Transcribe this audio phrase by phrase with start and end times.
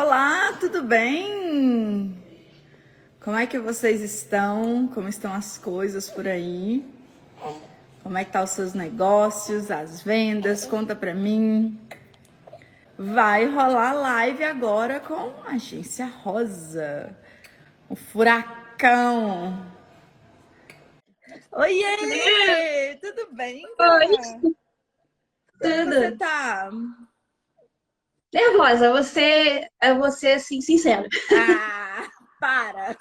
[0.00, 2.16] Olá, tudo bem?
[3.18, 4.86] Como é que vocês estão?
[4.94, 6.86] Como estão as coisas por aí?
[8.04, 10.64] Como é que tá os seus negócios, as vendas?
[10.64, 11.76] Conta pra mim.
[12.96, 17.18] Vai rolar live agora com a Agência Rosa.
[17.88, 19.66] O furacão.
[21.50, 22.96] Oiê!
[23.02, 23.64] Tudo bem?
[23.66, 24.16] Oi!
[24.16, 24.54] Como
[25.60, 25.92] Tudo.
[25.92, 26.70] você tá?
[28.32, 31.08] Nervosa, você é você assim, sincero.
[31.32, 32.08] Ah,
[32.38, 32.96] para!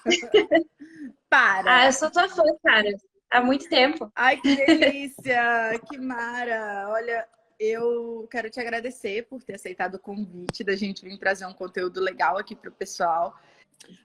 [1.29, 1.79] Para!
[1.81, 2.89] Ah, eu sou tua fã, cara.
[3.29, 4.09] Há muito tempo.
[4.16, 5.79] Ai, que delícia!
[5.89, 6.88] Que mara!
[6.89, 7.27] Olha,
[7.59, 11.99] eu quero te agradecer por ter aceitado o convite da gente vir trazer um conteúdo
[11.99, 13.38] legal aqui pro pessoal.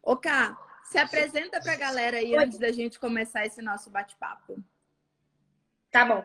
[0.02, 2.44] Ô, Ká, se apresenta pra galera aí Oi.
[2.44, 4.58] antes da gente começar esse nosso bate-papo.
[5.92, 6.24] Tá bom.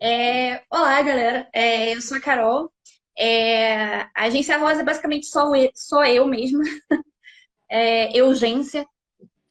[0.00, 1.46] É, Olá, galera.
[1.52, 2.72] É, Eu sou a Carol.
[3.18, 6.62] É, A agência Rosa é basicamente só eu, só eu mesma.
[7.72, 8.84] É, Eugência.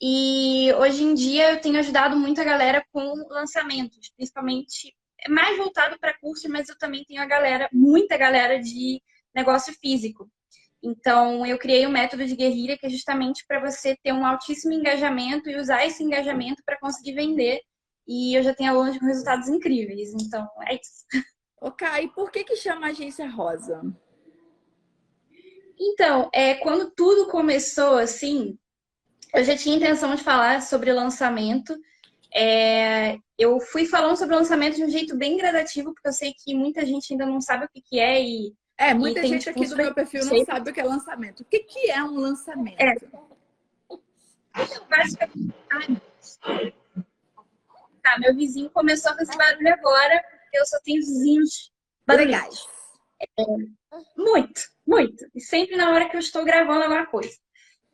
[0.02, 5.58] E hoje em dia eu tenho ajudado muito a galera com lançamentos, principalmente é mais
[5.58, 9.02] voltado para curso, mas eu também tenho a galera, muita galera de
[9.36, 10.30] negócio físico.
[10.81, 14.73] Então, eu criei o método de guerrilha, que é justamente para você ter um altíssimo
[14.73, 17.59] engajamento e usar esse engajamento para conseguir vender.
[18.08, 20.14] E eu já tenho alunos com resultados incríveis.
[20.14, 21.06] Então, é isso.
[21.78, 23.82] Ká, e por que que chama Agência Rosa?
[25.80, 28.58] Então, é, quando tudo começou assim,
[29.34, 31.78] eu já tinha intenção de falar sobre lançamento.
[32.34, 36.54] É, eu fui falando sobre lançamento de um jeito bem gradativo, porque eu sei que
[36.54, 39.60] muita gente ainda não sabe o que, que é e É, muita tem, gente tipo,
[39.60, 41.42] aqui do meu perfil não sabe o que é lançamento.
[41.42, 42.80] O que que é um lançamento?
[42.80, 42.96] É.
[48.04, 51.72] Tá, meu vizinho começou a fazer barulho agora, eu só tenho vizinhos.
[52.08, 52.66] Legais.
[54.17, 55.25] Muito, muito.
[55.36, 57.36] E sempre na hora que eu estou gravando alguma coisa.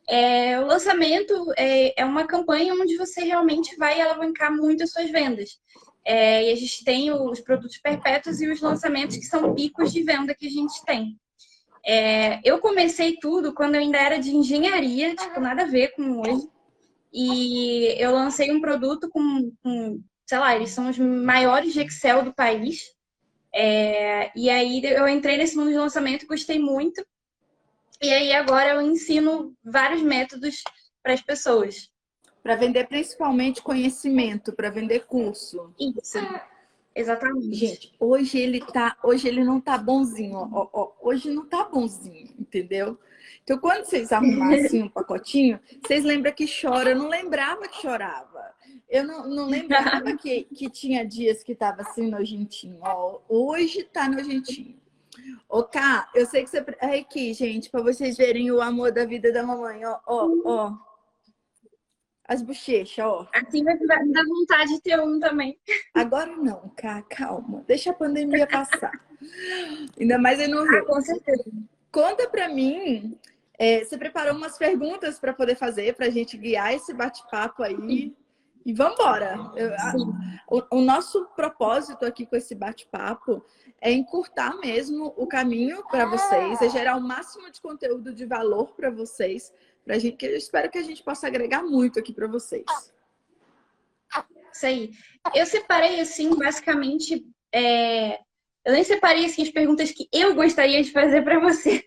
[0.08, 5.10] É, o lançamento é, é uma campanha onde você realmente vai alavancar muito as suas
[5.10, 5.58] vendas.
[6.06, 10.04] É, e a gente tem os produtos perpétuos e os lançamentos que são picos de
[10.04, 11.20] venda que a gente tem.
[11.84, 16.22] É, eu comecei tudo quando eu ainda era de engenharia, tipo, nada a ver com
[16.22, 16.48] hoje.
[17.12, 22.24] E eu lancei um produto com, com sei lá, eles são os maiores de Excel
[22.24, 22.94] do país.
[23.54, 27.06] É, e aí eu entrei nesse mundo de lançamento gostei muito.
[28.02, 30.62] E aí agora eu ensino vários métodos
[31.02, 31.90] para as pessoas.
[32.44, 35.74] Para vender principalmente conhecimento, para vender curso.
[35.80, 36.20] Isso.
[36.96, 37.54] Exatamente.
[37.54, 41.66] Gente, hoje ele tá, hoje ele não tá bonzinho, ó, ó, ó, hoje não tá
[41.66, 42.98] bonzinho, entendeu?
[43.44, 48.35] Então quando vocês arrumassem um pacotinho, vocês lembram que chora, eu não lembrava que chorava.
[48.96, 53.20] Eu não, não lembrava que, que tinha dias que tava assim nojentinho, ó.
[53.28, 54.80] Hoje tá nojentinho.
[55.50, 56.66] Ô, Ká, eu sei que você.
[56.80, 60.74] Aí aqui, gente, para vocês verem o amor da vida da mamãe, ó, ó, ó.
[62.26, 63.28] As bochechas, ó.
[63.36, 65.60] Assim vai me dar vontade de ter um também.
[65.94, 67.66] Agora não, Ká, calma.
[67.68, 68.94] Deixa a pandemia passar.
[70.00, 70.80] Ainda mais no Rio.
[70.80, 71.44] Ah, com certeza.
[71.92, 73.20] Conta pra mim.
[73.60, 78.16] é, você preparou umas perguntas para poder fazer, pra gente guiar esse bate-papo aí.
[78.66, 79.38] E vamos embora.
[80.72, 83.46] O nosso propósito aqui com esse bate-papo
[83.80, 88.74] é encurtar mesmo o caminho para vocês, é gerar o máximo de conteúdo de valor
[88.74, 92.28] para vocês, pra gente, que eu espero que a gente possa agregar muito aqui para
[92.28, 92.66] vocês.
[94.52, 94.92] Isso aí.
[95.36, 97.24] Eu separei, assim, basicamente.
[97.54, 98.20] é,
[98.66, 101.86] Eu nem separei assim, as perguntas que eu gostaria de fazer para você.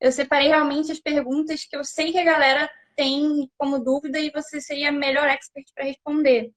[0.00, 4.30] Eu separei realmente as perguntas que eu sei que a galera tem como dúvida e
[4.30, 6.50] você seria a melhor expert para responder.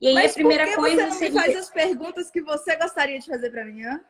[0.00, 1.40] E aí Mas a primeira por que coisa você não me seria.
[1.40, 3.82] faz as perguntas que você gostaria de fazer para mim?
[3.84, 4.00] hã?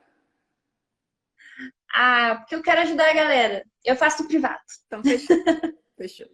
[1.95, 3.65] Ah, porque eu quero ajudar a galera.
[3.85, 4.61] Eu faço no privado.
[4.87, 5.37] Então, fechou.
[5.97, 6.27] fechou.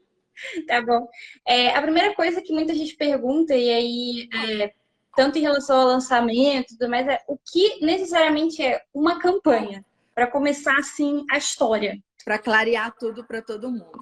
[0.66, 1.08] Tá bom.
[1.46, 4.28] É, a primeira coisa que muita gente pergunta, e aí,
[4.60, 4.72] é,
[5.16, 9.84] tanto em relação ao lançamento e tudo mais, é o que necessariamente é uma campanha?
[10.12, 11.98] Para começar, assim, a história.
[12.24, 13.98] Para clarear tudo para todo mundo.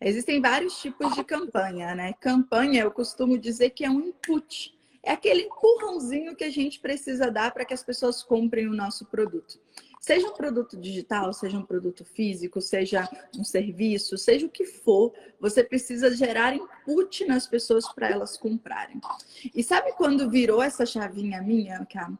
[0.00, 2.12] Existem vários tipos de campanha, né?
[2.20, 4.72] Campanha, eu costumo dizer que é um input.
[5.02, 9.06] É aquele empurrãozinho que a gente precisa dar para que as pessoas comprem o nosso
[9.06, 9.58] produto.
[10.00, 15.12] Seja um produto digital, seja um produto físico, seja um serviço, seja o que for,
[15.40, 19.00] você precisa gerar input nas pessoas para elas comprarem.
[19.54, 22.12] E sabe quando virou essa chavinha minha, Cá?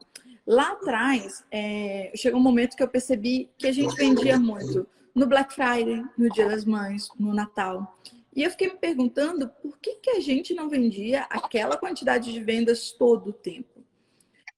[0.45, 4.85] Lá atrás, é, chegou um momento que eu percebi que a gente vendia muito
[5.19, 7.99] no Black Friday, no Dia das Mães, no Natal.
[8.33, 12.41] E eu fiquei me perguntando por que, que a gente não vendia aquela quantidade de
[12.41, 13.83] vendas todo o tempo.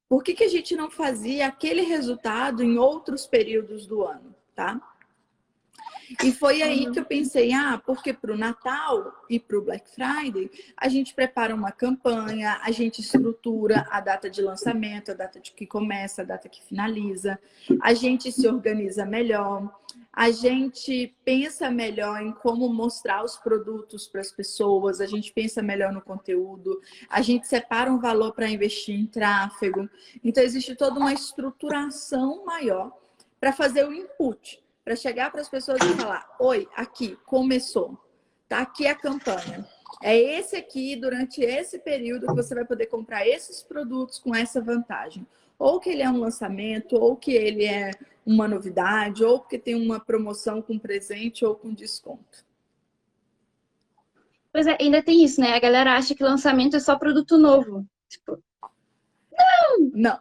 [0.08, 4.80] Por que, que a gente não fazia aquele resultado em outros períodos do ano, tá?
[6.24, 9.90] E foi aí que eu pensei, ah, porque para o Natal e para o Black
[9.90, 15.40] Friday, a gente prepara uma campanha, a gente estrutura a data de lançamento, a data
[15.40, 17.40] de que começa, a data que finaliza,
[17.82, 19.74] a gente se organiza melhor,
[20.14, 25.62] a gente pensa melhor em como mostrar os produtos para as pessoas, a gente pensa
[25.62, 29.90] melhor no conteúdo, a gente separa um valor para investir em tráfego.
[30.24, 32.92] Então, existe toda uma estruturação maior
[33.40, 37.98] para fazer o input, para chegar para as pessoas e falar: Oi, aqui, começou,
[38.50, 39.66] tá aqui a campanha.
[40.04, 44.60] É esse aqui, durante esse período, que você vai poder comprar esses produtos com essa
[44.60, 45.26] vantagem
[45.62, 47.92] ou que ele é um lançamento, ou que ele é
[48.26, 52.44] uma novidade, ou porque tem uma promoção com presente ou com desconto.
[54.52, 55.54] Pois é, ainda tem isso, né?
[55.54, 57.86] A galera acha que lançamento é só produto novo.
[58.10, 58.44] Tipo,
[59.32, 59.92] não!
[59.94, 60.20] Não,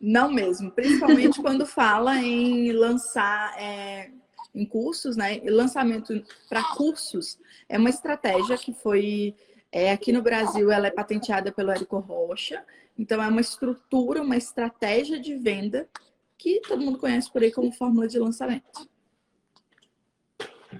[0.00, 0.70] não mesmo.
[0.70, 4.12] Principalmente quando fala em lançar é,
[4.54, 5.40] em cursos, né?
[5.44, 7.36] Lançamento para cursos
[7.68, 9.34] é uma estratégia que foi
[9.72, 12.64] é, aqui no Brasil, ela é patenteada pelo Érico Rocha
[12.98, 15.88] então, é uma estrutura, uma estratégia de venda
[16.36, 18.88] que todo mundo conhece por aí como fórmula de lançamento.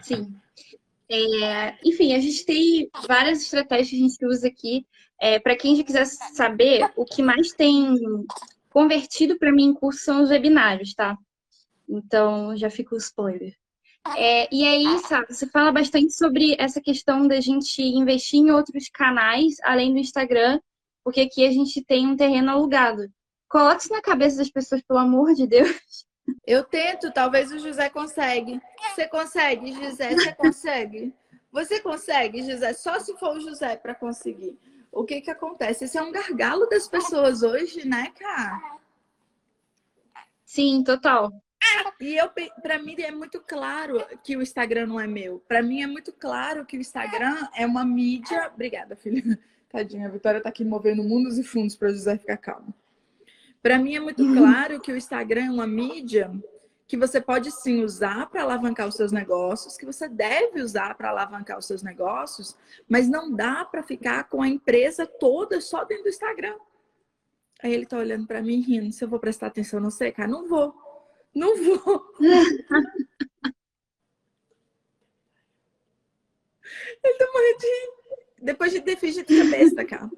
[0.03, 0.35] Sim.
[1.11, 4.87] É, enfim, a gente tem várias estratégias que a gente usa aqui.
[5.21, 7.97] É, para quem já quiser saber, o que mais tem
[8.71, 11.17] convertido para mim em curso são os webinários, tá?
[11.89, 13.57] Então, já fica o spoiler.
[14.17, 18.89] É, e aí, sabe, você fala bastante sobre essa questão da gente investir em outros
[18.89, 20.61] canais, além do Instagram,
[21.03, 23.11] porque aqui a gente tem um terreno alugado.
[23.49, 26.07] Coloque isso na cabeça das pessoas, pelo amor de Deus.
[26.47, 28.61] Eu tento, talvez o José consegue.
[28.95, 30.15] Você consegue, José?
[30.15, 31.15] Você consegue?
[31.51, 32.73] Você consegue, José?
[32.75, 34.59] Só se for o José para conseguir.
[34.93, 35.85] O que que acontece?
[35.85, 38.79] Esse é um gargalo das pessoas hoje, né, cara?
[40.45, 41.33] Sim, total.
[42.01, 42.31] E eu,
[42.63, 45.43] para mim é muito claro que o Instagram não é meu.
[45.49, 48.51] Para mim é muito claro que o Instagram é uma mídia.
[48.55, 52.75] Obrigada, filha Tadinha, a Vitória tá aqui movendo mundos e fundos para José ficar calmo.
[53.63, 54.37] Para mim é muito uhum.
[54.37, 56.31] claro que o Instagram é uma mídia
[56.87, 61.11] que você pode sim usar para alavancar os seus negócios, que você deve usar para
[61.11, 62.57] alavancar os seus negócios,
[62.89, 66.57] mas não dá para ficar com a empresa toda só dentro do Instagram.
[67.63, 70.29] Aí ele tá olhando para mim rindo, se eu vou prestar atenção, não sei, cara,
[70.29, 70.75] não vou.
[71.35, 72.11] Não vou.
[77.05, 77.99] ele tá morrendo de rir
[78.41, 80.11] depois de definir de cabeça, cara.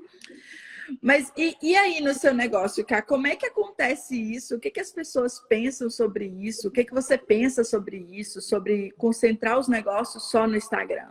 [1.00, 4.56] Mas e, e, aí no seu negócio, cara, como é que acontece isso?
[4.56, 6.68] O que, que as pessoas pensam sobre isso?
[6.68, 8.40] O que, que você pensa sobre isso?
[8.40, 11.10] Sobre concentrar os negócios só no Instagram?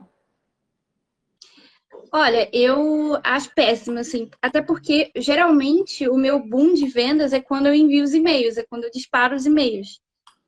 [2.12, 7.68] Olha, eu acho péssimo, assim, até porque geralmente o meu boom de vendas é quando
[7.68, 10.02] eu envio os e-mails, é quando eu disparo os e-mails.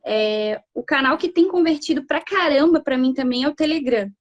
[0.03, 4.11] É, o canal que tem convertido pra caramba para mim também é o Telegram.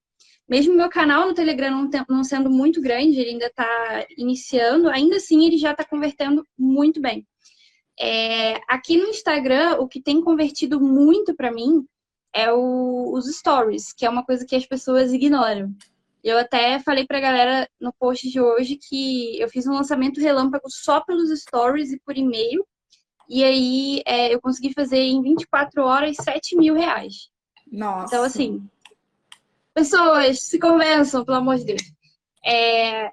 [0.50, 4.88] Mesmo meu canal no Telegram não, tem, não sendo muito grande, ele ainda está iniciando,
[4.88, 7.24] ainda assim ele já está convertendo muito bem.
[7.98, 11.86] É, aqui no Instagram, o que tem convertido muito para mim
[12.34, 15.72] é o, os stories, que é uma coisa que as pessoas ignoram.
[16.22, 20.20] Eu até falei para a galera no post de hoje que eu fiz um lançamento
[20.20, 22.66] relâmpago só pelos stories e por e-mail.
[23.28, 27.30] E aí é, eu consegui fazer em 24 horas 7 mil reais.
[27.70, 28.06] Nossa.
[28.06, 28.68] Então, assim,
[29.74, 31.82] Pessoas, se convençam, pelo amor de Deus.
[32.44, 33.10] É...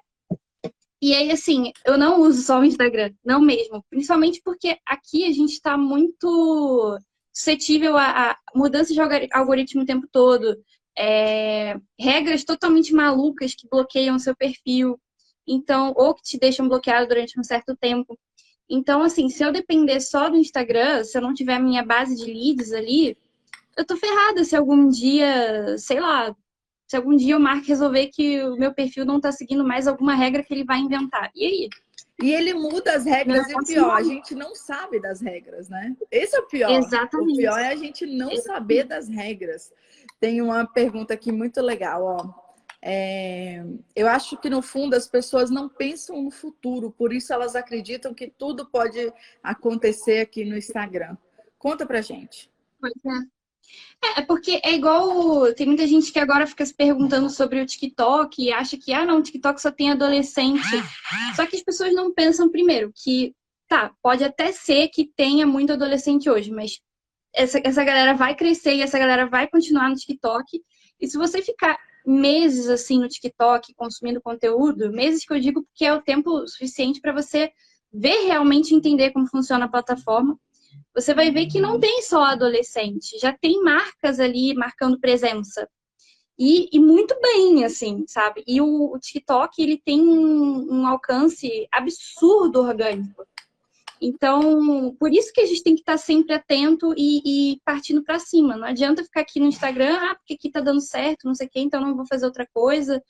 [1.00, 3.84] E aí, assim, eu não uso só o Instagram, não mesmo.
[3.88, 6.98] Principalmente porque aqui a gente está muito
[7.32, 9.00] suscetível a, a mudança de
[9.32, 10.56] algoritmo o tempo todo,
[10.98, 15.00] é, regras totalmente malucas que bloqueiam o seu perfil,
[15.46, 18.18] então, ou que te deixam bloqueado durante um certo tempo.
[18.68, 22.24] Então, assim, se eu depender só do Instagram, se eu não tiver minha base de
[22.24, 23.16] leads ali,
[23.76, 26.34] eu tô ferrada se algum dia, sei lá,
[26.88, 30.14] se algum dia o Mark resolver que o meu perfil não está seguindo mais alguma
[30.14, 31.30] regra que ele vai inventar.
[31.34, 31.68] E aí?
[32.20, 35.68] E ele muda as regras não, e o pior, a gente não sabe das regras,
[35.68, 35.94] né?
[36.10, 36.70] Esse é o pior.
[36.70, 37.34] Exatamente.
[37.34, 38.42] O pior é a gente não Exatamente.
[38.42, 39.72] saber das regras.
[40.18, 42.48] Tem uma pergunta aqui muito legal, ó.
[42.80, 43.62] É,
[43.94, 48.14] eu acho que no fundo as pessoas não pensam no futuro, por isso elas acreditam
[48.14, 51.16] que tudo pode acontecer aqui no Instagram.
[51.58, 52.50] Conta pra gente.
[52.80, 53.37] Pois é.
[54.02, 55.52] É, é, porque é igual.
[55.54, 59.04] Tem muita gente que agora fica se perguntando sobre o TikTok e acha que, ah,
[59.04, 60.62] não, o TikTok só tem adolescente.
[61.34, 63.34] Só que as pessoas não pensam, primeiro, que,
[63.68, 66.80] tá, pode até ser que tenha muito adolescente hoje, mas
[67.34, 70.60] essa, essa galera vai crescer e essa galera vai continuar no TikTok.
[71.00, 75.84] E se você ficar meses assim no TikTok consumindo conteúdo, meses que eu digo porque
[75.84, 77.52] é o tempo suficiente para você
[77.92, 80.38] ver realmente entender como funciona a plataforma
[81.00, 85.68] você vai ver que não tem só adolescente, já tem marcas ali marcando presença.
[86.38, 88.44] E, e muito bem, assim, sabe?
[88.46, 93.26] E o, o TikTok, ele tem um, um alcance absurdo orgânico.
[94.00, 98.18] Então, por isso que a gente tem que estar sempre atento e, e partindo para
[98.18, 98.56] cima.
[98.56, 101.50] Não adianta ficar aqui no Instagram, ah, porque aqui tá dando certo, não sei o
[101.50, 103.02] quê, então não vou fazer outra coisa.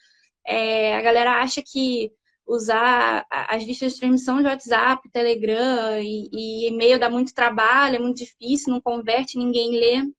[0.46, 2.10] É, a galera acha que
[2.48, 7.98] usar as listas de transmissão de WhatsApp, Telegram e, e e-mail dá muito trabalho, é
[7.98, 10.10] muito difícil, não converte, ninguém lê.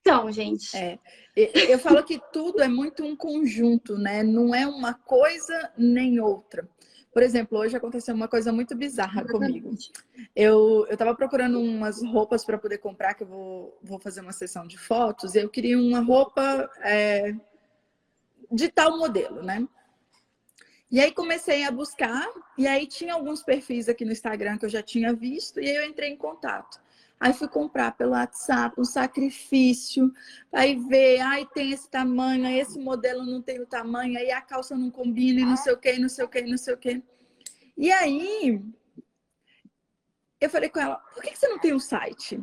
[0.00, 0.76] Então, gente.
[0.76, 0.98] É.
[1.34, 4.22] Eu falo que tudo é muito um conjunto, né?
[4.22, 6.68] Não é uma coisa nem outra.
[7.12, 9.70] Por exemplo, hoje aconteceu uma coisa muito bizarra comigo.
[10.36, 14.66] Eu estava procurando umas roupas para poder comprar, que eu vou, vou fazer uma sessão
[14.66, 17.34] de fotos, e eu queria uma roupa é,
[18.50, 19.66] de tal modelo, né?
[20.90, 22.28] E aí comecei a buscar,
[22.58, 25.76] e aí tinha alguns perfis aqui no Instagram que eu já tinha visto, e aí
[25.76, 26.80] eu entrei em contato.
[27.20, 30.12] Aí fui comprar pelo WhatsApp um sacrifício,
[30.52, 34.76] aí ver, ai tem esse tamanho, esse modelo não tem o tamanho, aí a calça
[34.76, 37.02] não combina, e não sei o que, não sei o que, não sei o que.
[37.76, 38.60] E aí
[40.40, 42.42] eu falei com ela, por que você não tem um site?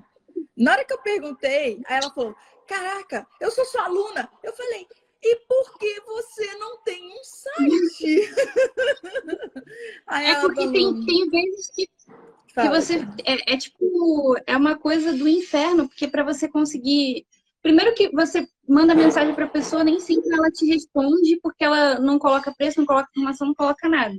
[0.56, 2.36] Na hora que eu perguntei, aí ela falou,
[2.68, 4.30] caraca, eu sou sua aluna.
[4.44, 4.88] Eu falei,
[5.24, 8.30] e por que você não tem um site?
[10.10, 13.08] é porque tem, tem vezes que, que você.
[13.26, 14.36] É, é, tipo.
[14.46, 17.26] É uma coisa do inferno, porque para você conseguir.
[17.62, 22.00] Primeiro que você manda mensagem para a pessoa, nem sempre ela te responde, porque ela
[22.00, 24.18] não coloca preço, não coloca informação, não coloca nada.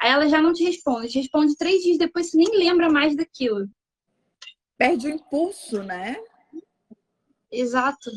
[0.00, 1.08] Aí ela já não te responde.
[1.08, 3.68] Te responde três dias depois, você nem lembra mais daquilo.
[4.76, 6.16] Perde o impulso, né?
[7.50, 8.10] Exato.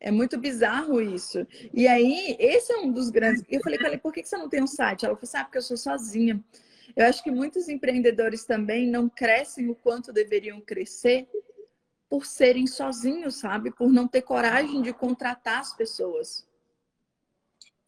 [0.00, 1.46] É muito bizarro isso.
[1.74, 3.44] E aí, esse é um dos grandes.
[3.48, 5.04] Eu falei ela, por que você não tem um site?
[5.04, 6.42] Ela falou assim, ah, porque eu sou sozinha.
[6.96, 11.28] Eu acho que muitos empreendedores também não crescem o quanto deveriam crescer
[12.08, 13.70] por serem sozinhos, sabe?
[13.70, 16.46] Por não ter coragem de contratar as pessoas.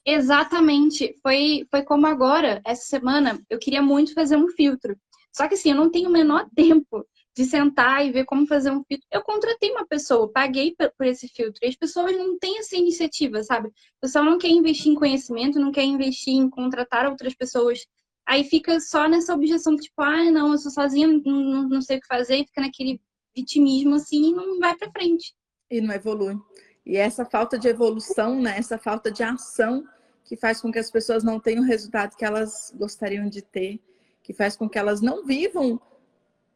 [0.04, 1.18] Exatamente.
[1.22, 4.96] Foi, foi como agora, essa semana, eu queria muito fazer um filtro.
[5.32, 8.70] Só que assim, eu não tenho o menor tempo de sentar e ver como fazer
[8.70, 9.06] um filtro.
[9.10, 11.58] Eu contratei uma pessoa, paguei por esse filtro.
[11.62, 13.68] E as pessoas não têm essa iniciativa, sabe?
[13.68, 17.86] O pessoal não quer investir em conhecimento, não quer investir em contratar outras pessoas.
[18.26, 22.00] Aí fica só nessa objeção, tipo, ah, não, eu sou sozinha, não, não sei o
[22.00, 23.00] que fazer, e fica naquele
[23.34, 25.34] vitimismo assim e não vai para frente.
[25.70, 26.36] E não evolui.
[26.84, 28.58] E essa falta de evolução, né?
[28.58, 29.84] essa falta de ação
[30.24, 33.80] que faz com que as pessoas não tenham o resultado que elas gostariam de ter,
[34.22, 35.80] que faz com que elas não vivam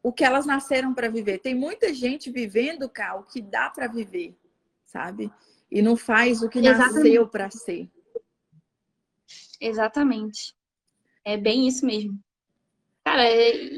[0.07, 1.39] o que elas nasceram para viver.
[1.39, 4.33] Tem muita gente vivendo, cá, o que dá para viver,
[4.85, 5.29] sabe?
[5.69, 6.93] E não faz o que Exatamente.
[6.93, 7.91] nasceu para ser.
[9.59, 10.55] Exatamente.
[11.25, 12.17] É bem isso mesmo.
[13.03, 13.23] Cara,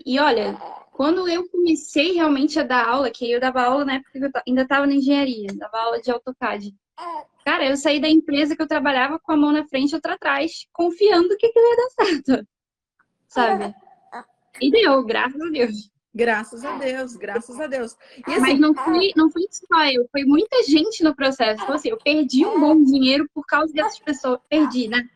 [0.06, 0.54] e olha,
[0.92, 4.32] quando eu comecei realmente a dar aula, que eu dava aula na época que eu
[4.48, 6.76] ainda estava na engenharia, dava aula de AutoCAD.
[7.44, 10.14] Cara, eu saí da empresa que eu trabalhava com a mão na frente e outra
[10.14, 12.48] atrás, confiando que aquilo ia dar certo.
[13.28, 13.74] Sabe?
[14.62, 15.90] E deu, graças a Deus.
[16.20, 17.96] Graças a Deus, graças a Deus.
[18.28, 21.64] Assim, Mas não foi, não foi só eu, foi muita gente no processo.
[21.64, 24.38] Então, assim, eu perdi um bom dinheiro por causa dessas pessoas.
[24.50, 25.10] Perdi, né?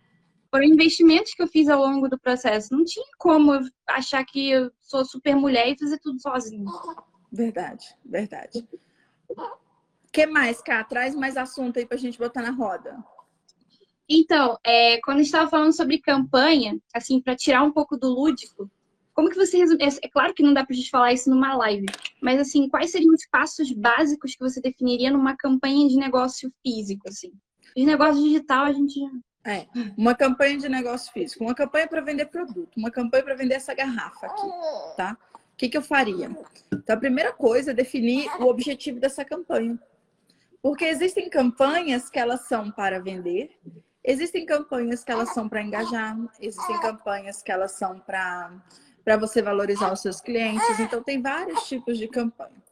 [0.50, 2.74] Foram investimentos que eu fiz ao longo do processo.
[2.74, 6.72] Não tinha como eu achar que eu sou super mulher e fazer tudo sozinho.
[7.30, 8.66] Verdade, verdade.
[9.28, 10.86] O que mais, Cá?
[10.86, 12.98] Traz mais assunto aí pra gente botar na roda.
[14.08, 18.08] Então, é, quando a gente estava falando sobre campanha, assim, para tirar um pouco do
[18.08, 18.72] lúdico,
[19.14, 19.84] como que você resume?
[19.84, 21.86] É, é claro que não dá para gente falar isso numa live,
[22.22, 27.08] mas assim, quais seriam os passos básicos que você definiria numa campanha de negócio físico,
[27.08, 27.32] assim?
[27.76, 29.00] De negócio digital, a gente
[29.46, 29.68] é,
[29.98, 33.74] uma campanha de negócio físico, uma campanha para vender produto, uma campanha para vender essa
[33.74, 34.48] garrafa aqui,
[34.96, 35.18] tá?
[35.34, 36.32] O que, que eu faria?
[36.74, 39.78] Então, a primeira coisa é definir o objetivo dessa campanha.
[40.62, 43.52] Porque existem campanhas que elas são para vender,
[44.02, 48.50] existem campanhas que elas são para engajar, existem campanhas que elas são para
[49.04, 50.80] para você valorizar os seus clientes.
[50.80, 52.64] Então, tem vários tipos de campanha.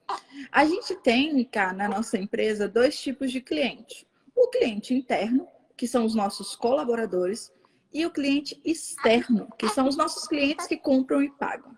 [0.51, 4.07] A gente tem, cá, na nossa empresa, dois tipos de cliente.
[4.35, 5.47] O cliente interno,
[5.77, 7.51] que são os nossos colaboradores,
[7.93, 11.77] e o cliente externo, que são os nossos clientes que compram e pagam.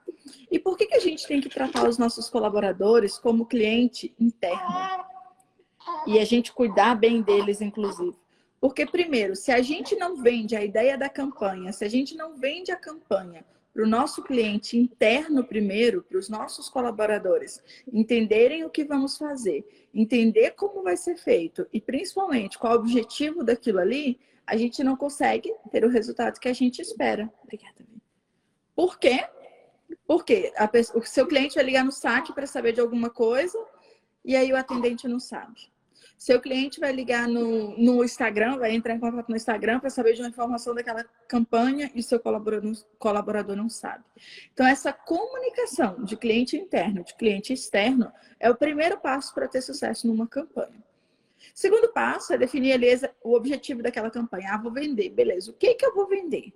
[0.50, 5.04] E por que, que a gente tem que tratar os nossos colaboradores como cliente interno?
[6.06, 8.16] E a gente cuidar bem deles, inclusive.
[8.62, 12.38] Porque, primeiro, se a gente não vende a ideia da campanha, se a gente não
[12.38, 13.44] vende a campanha
[13.74, 17.62] para o nosso cliente interno primeiro, para os nossos colaboradores
[17.92, 23.44] entenderem o que vamos fazer, entender como vai ser feito e principalmente qual o objetivo
[23.44, 27.32] daquilo ali, a gente não consegue ter o resultado que a gente espera.
[27.42, 27.84] Obrigada.
[28.76, 29.26] Por quê?
[30.06, 30.54] Por quê?
[30.72, 33.58] Pessoa, o seu cliente vai ligar no saque para saber de alguma coisa
[34.24, 35.73] e aí o atendente não sabe.
[36.18, 40.14] Seu cliente vai ligar no, no Instagram, vai entrar em contato no Instagram para saber
[40.14, 44.06] de uma informação daquela campanha e seu colaborador, colaborador não sabe.
[44.54, 49.62] Então, essa comunicação de cliente interno, de cliente externo, é o primeiro passo para ter
[49.62, 50.82] sucesso numa campanha.
[51.54, 52.88] Segundo passo é definir ali
[53.22, 54.54] o objetivo daquela campanha.
[54.54, 55.52] Ah, vou vender, beleza.
[55.52, 56.54] O que, que eu vou vender?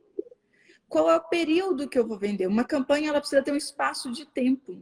[0.88, 2.48] Qual é o período que eu vou vender?
[2.48, 4.80] Uma campanha ela precisa ter um espaço de tempo.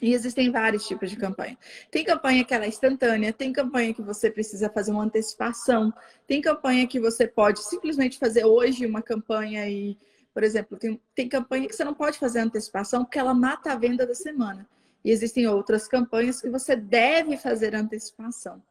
[0.00, 1.58] E existem vários tipos de campanha.
[1.90, 5.92] Tem campanha que ela é instantânea, tem campanha que você precisa fazer uma antecipação,
[6.26, 9.98] tem campanha que você pode simplesmente fazer hoje uma campanha e,
[10.32, 13.76] por exemplo, tem, tem campanha que você não pode fazer antecipação porque ela mata a
[13.76, 14.66] venda da semana.
[15.04, 18.62] E existem outras campanhas que você deve fazer antecipação.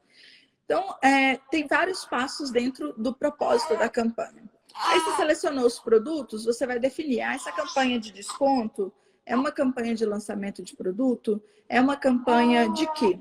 [0.65, 4.43] Então, é, tem vários passos dentro do propósito da campanha.
[4.75, 8.93] Aí você selecionou os produtos, você vai definir ah, essa campanha de desconto
[9.29, 11.41] é uma campanha de lançamento de produto?
[11.69, 13.19] É uma campanha de quê?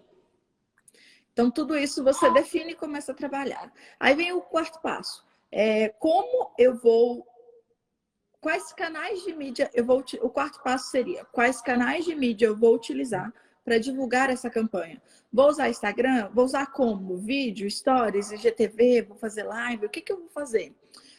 [1.31, 3.71] Então, tudo isso você define e começa a trabalhar.
[4.01, 5.23] Aí vem o quarto passo.
[5.53, 7.27] É, como eu vou.
[8.41, 10.03] Quais canais de mídia eu vou.
[10.23, 13.31] O quarto passo seria: quais canais de mídia eu vou utilizar
[13.63, 15.03] para divulgar essa campanha?
[15.31, 16.31] Vou usar Instagram?
[16.33, 17.19] Vou usar como?
[17.19, 19.03] Vídeo, stories, IGTV?
[19.03, 19.85] Vou fazer live?
[19.85, 20.75] O que, que eu vou fazer?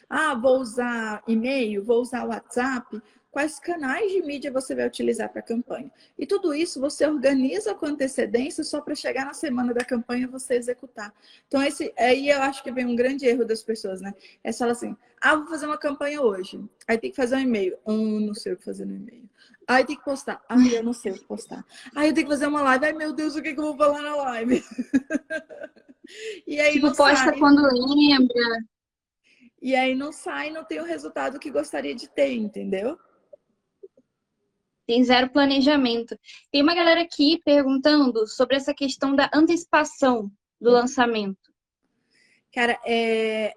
[0.08, 1.84] Ah, vou usar e-mail?
[1.84, 3.00] Vou usar WhatsApp?
[3.30, 5.90] Quais canais de mídia você vai utilizar para a campanha.
[6.18, 10.54] E tudo isso você organiza com antecedência só para chegar na semana da campanha você
[10.54, 11.14] executar.
[11.46, 14.14] Então, esse aí eu acho que vem um grande erro das pessoas, né?
[14.42, 16.60] É só assim, ah, vou fazer uma campanha hoje.
[16.88, 17.78] Aí tem que fazer um e-mail.
[17.86, 19.28] Hum, não sei o que fazer no e-mail.
[19.68, 20.42] Aí tem que postar.
[20.48, 21.64] Ai, eu não sei o que postar.
[21.94, 22.86] Aí eu tenho que fazer uma live.
[22.86, 24.64] Ai, meu Deus, o que, que eu vou falar na live?
[26.46, 27.38] e aí tipo, posta sai.
[27.38, 28.64] quando lembra.
[29.62, 32.98] E aí não sai, não tem o resultado que gostaria de ter, entendeu?
[34.90, 36.18] Tem zero planejamento.
[36.50, 40.28] Tem uma galera aqui perguntando sobre essa questão da antecipação
[40.60, 41.54] do lançamento.
[42.52, 43.54] Cara, é...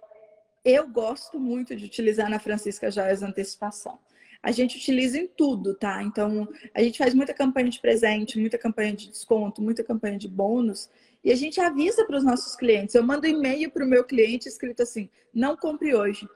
[0.63, 3.97] eu gosto muito de utilizar na Francisca Joias antecipação.
[4.43, 6.03] A gente utiliza em tudo, tá?
[6.03, 10.27] Então, a gente faz muita campanha de presente, muita campanha de desconto, muita campanha de
[10.27, 10.87] bônus.
[11.23, 12.93] E a gente avisa para os nossos clientes.
[12.93, 16.29] Eu mando e-mail para o meu cliente escrito assim: não compre hoje.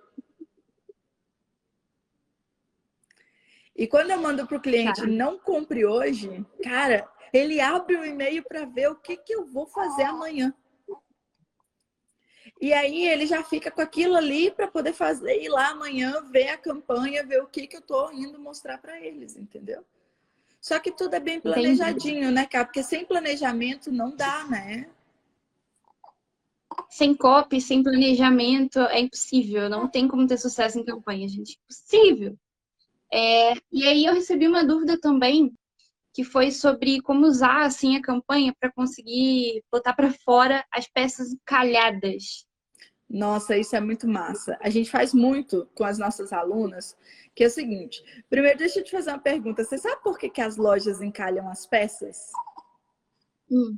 [3.77, 5.07] E quando eu mando para o cliente tá.
[5.07, 9.67] não compre hoje, cara, ele abre o e-mail para ver o que, que eu vou
[9.67, 10.51] fazer amanhã.
[12.59, 16.49] E aí ele já fica com aquilo ali para poder fazer ir lá amanhã, ver
[16.49, 19.85] a campanha, ver o que, que eu estou indo mostrar para eles, entendeu?
[20.59, 22.33] Só que tudo é bem planejadinho, Entendi.
[22.33, 22.65] né, cara?
[22.65, 24.89] Porque sem planejamento não dá, né?
[26.89, 29.69] Sem copy, sem planejamento, é impossível.
[29.69, 31.59] Não tem como ter sucesso em campanha, gente.
[31.63, 32.37] Impossível.
[33.11, 35.53] É, e aí eu recebi uma dúvida também,
[36.13, 41.29] que foi sobre como usar assim a campanha para conseguir botar para fora as peças
[41.45, 42.45] calhadas.
[43.09, 44.57] Nossa, isso é muito massa.
[44.59, 46.97] A gente faz muito com as nossas alunas,
[47.33, 48.03] que é o seguinte.
[48.29, 49.63] Primeiro, deixa eu te fazer uma pergunta.
[49.63, 52.31] Você sabe por que, que as lojas encalham as peças?
[53.49, 53.77] Hum.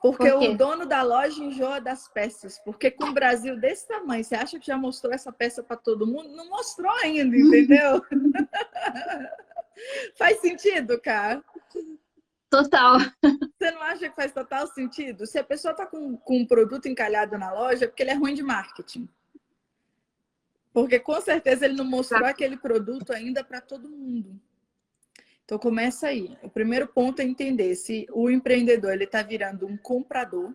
[0.00, 2.58] Porque Por o dono da loja enjoa das peças.
[2.64, 6.06] Porque com o Brasil desse tamanho, você acha que já mostrou essa peça para todo
[6.06, 6.30] mundo?
[6.30, 8.02] Não mostrou ainda, entendeu?
[10.16, 11.44] faz sentido, cara?
[12.48, 12.98] Total.
[12.98, 15.26] Você não acha que faz total sentido?
[15.26, 18.14] Se a pessoa está com, com um produto encalhado na loja, é porque ele é
[18.14, 19.08] ruim de marketing.
[20.72, 22.30] Porque com certeza ele não mostrou tá.
[22.30, 24.40] aquele produto ainda para todo mundo.
[25.50, 26.38] Então começa aí.
[26.44, 30.54] O primeiro ponto é entender se o empreendedor ele está virando um comprador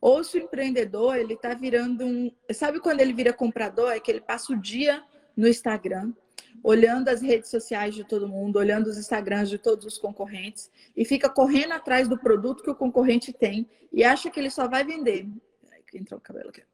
[0.00, 2.32] ou se o empreendedor ele está virando um.
[2.52, 3.92] Sabe quando ele vira comprador?
[3.92, 5.00] É que ele passa o dia
[5.36, 6.12] no Instagram,
[6.60, 11.04] olhando as redes sociais de todo mundo, olhando os Instagrams de todos os concorrentes e
[11.04, 14.82] fica correndo atrás do produto que o concorrente tem e acha que ele só vai
[14.82, 15.28] vender.
[15.94, 16.64] Entrou o cabelo aqui.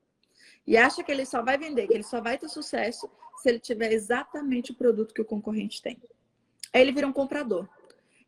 [0.66, 3.11] E acha que ele só vai vender, que ele só vai ter sucesso
[3.42, 6.01] se ele tiver exatamente o produto que o concorrente tem.
[6.72, 7.68] Aí ele vira um comprador.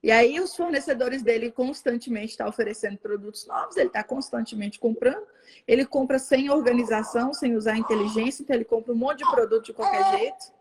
[0.03, 5.27] E aí os fornecedores dele constantemente estão tá oferecendo produtos novos, ele está constantemente comprando.
[5.67, 9.73] Ele compra sem organização, sem usar inteligência, então ele compra um monte de produto de
[9.73, 10.53] qualquer jeito.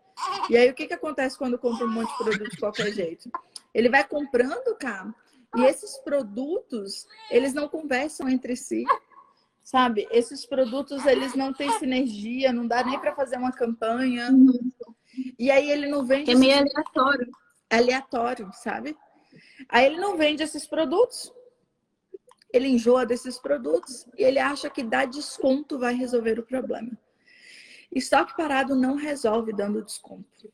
[0.50, 3.30] E aí o que, que acontece quando compra um monte de produto de qualquer jeito?
[3.72, 5.14] Ele vai comprando, cara,
[5.56, 8.84] e esses produtos, eles não conversam entre si.
[9.62, 10.08] Sabe?
[10.10, 14.30] Esses produtos, eles não têm sinergia, não dá nem para fazer uma campanha.
[14.30, 14.72] Uhum.
[15.38, 16.30] E aí ele não vende.
[16.30, 17.30] É meio aleatório
[17.70, 18.96] aleatório, sabe?
[19.68, 21.32] Aí ele não vende esses produtos,
[22.52, 26.90] ele enjoa desses produtos e ele acha que dar desconto vai resolver o problema.
[27.90, 30.52] Estoque parado não resolve dando desconto.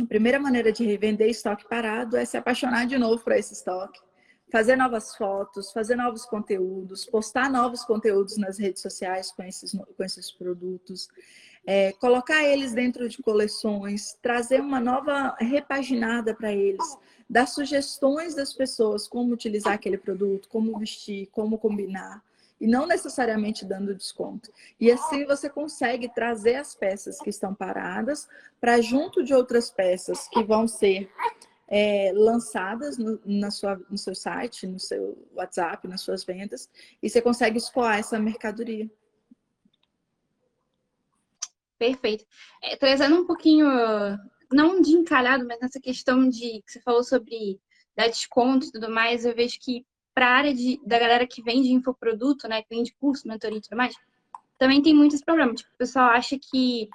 [0.00, 4.00] A primeira maneira de revender estoque parado é se apaixonar de novo por esse estoque,
[4.50, 10.04] fazer novas fotos, fazer novos conteúdos, postar novos conteúdos nas redes sociais com esses, com
[10.04, 11.08] esses produtos,
[11.66, 16.96] é, colocar eles dentro de coleções, trazer uma nova repaginada para eles,
[17.28, 22.22] dar sugestões das pessoas como utilizar aquele produto, como vestir, como combinar
[22.60, 24.50] e não necessariamente dando desconto.
[24.80, 28.28] E assim você consegue trazer as peças que estão paradas
[28.60, 31.10] para junto de outras peças que vão ser
[31.68, 36.68] é, lançadas no, na sua, no seu site, no seu WhatsApp, nas suas vendas,
[37.02, 38.88] e você consegue escoar essa mercadoria.
[41.84, 42.24] Perfeito.
[42.62, 43.66] É, trazendo um pouquinho,
[44.50, 47.60] não de encalhado, mas nessa questão de que você falou sobre
[47.94, 51.42] dar desconto e tudo mais, eu vejo que para a área de, da galera que
[51.42, 53.94] vende infoproduto, né, que vende curso, mentoria e tudo mais,
[54.58, 55.60] também tem muitos problemas.
[55.60, 56.88] Tipo, o pessoal acha que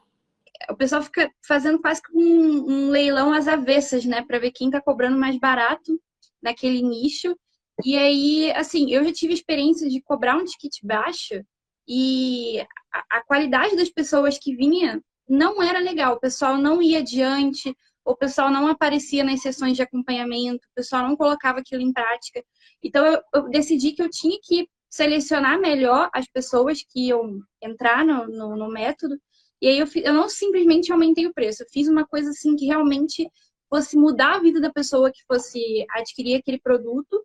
[0.72, 4.70] o pessoal fica fazendo quase que um, um leilão às avessas, né, para ver quem
[4.70, 6.02] está cobrando mais barato
[6.42, 7.38] naquele nicho.
[7.86, 11.46] E aí, assim, eu já tive experiência de cobrar um ticket baixo
[11.90, 12.60] e
[12.94, 16.14] a, a qualidade das pessoas que vinha não era legal.
[16.16, 17.76] O pessoal não ia adiante,
[18.06, 22.44] o pessoal não aparecia nas sessões de acompanhamento, o pessoal não colocava aquilo em prática.
[22.84, 28.06] Então, eu, eu decidi que eu tinha que selecionar melhor as pessoas que iam entrar
[28.06, 29.20] no, no, no método.
[29.60, 32.66] E aí, eu, eu não simplesmente aumentei o preço, eu fiz uma coisa assim que
[32.66, 33.28] realmente
[33.68, 37.24] fosse mudar a vida da pessoa que fosse adquirir aquele produto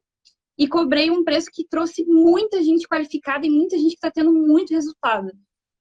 [0.59, 4.33] e cobrei um preço que trouxe muita gente qualificada e muita gente que está tendo
[4.33, 5.33] muito resultado.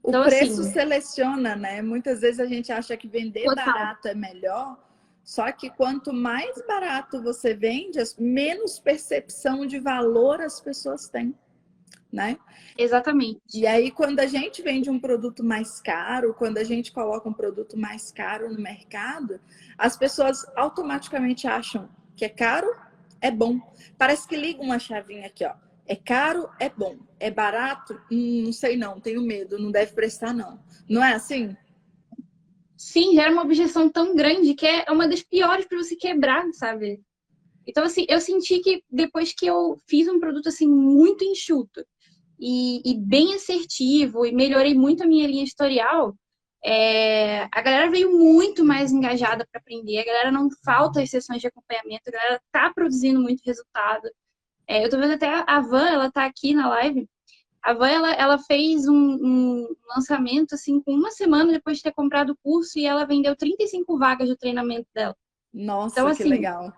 [0.03, 1.81] O então, preço assim, seleciona, né?
[1.81, 3.65] Muitas vezes a gente acha que vender total.
[3.65, 4.77] barato é melhor,
[5.23, 11.33] só que quanto mais barato você vende, menos percepção de valor as pessoas têm,
[12.11, 12.37] né?
[12.77, 13.39] Exatamente.
[13.53, 17.33] E aí, quando a gente vende um produto mais caro, quando a gente coloca um
[17.33, 19.39] produto mais caro no mercado,
[19.77, 22.67] as pessoas automaticamente acham que é caro,
[23.23, 23.59] é bom.
[23.97, 25.53] Parece que liga uma chavinha aqui, ó.
[25.85, 26.97] É caro, é bom.
[27.19, 27.99] É barato?
[28.11, 30.63] Hum, não sei não, tenho medo, não deve prestar não.
[30.87, 31.55] Não é assim?
[32.83, 37.01] sim, gera uma objeção tão grande que é uma das piores para você quebrar, sabe?
[37.65, 41.85] Então, assim, eu senti que depois que eu fiz um produto, assim, muito enxuto
[42.37, 46.13] e, e bem assertivo e melhorei muito a minha linha editorial,
[46.65, 51.41] é, a galera veio muito mais engajada para aprender, a galera não falta as sessões
[51.41, 54.09] de acompanhamento, a galera tá produzindo muito resultado.
[54.65, 57.07] É, eu tô vendo até a Van, ela tá aqui na live,
[57.63, 61.93] a Van, ela, ela fez um, um, lançamento, assim, com uma semana depois de ter
[61.93, 65.15] comprado o curso e ela vendeu 35 vagas do treinamento dela.
[65.53, 66.73] Nossa, então, assim, que legal.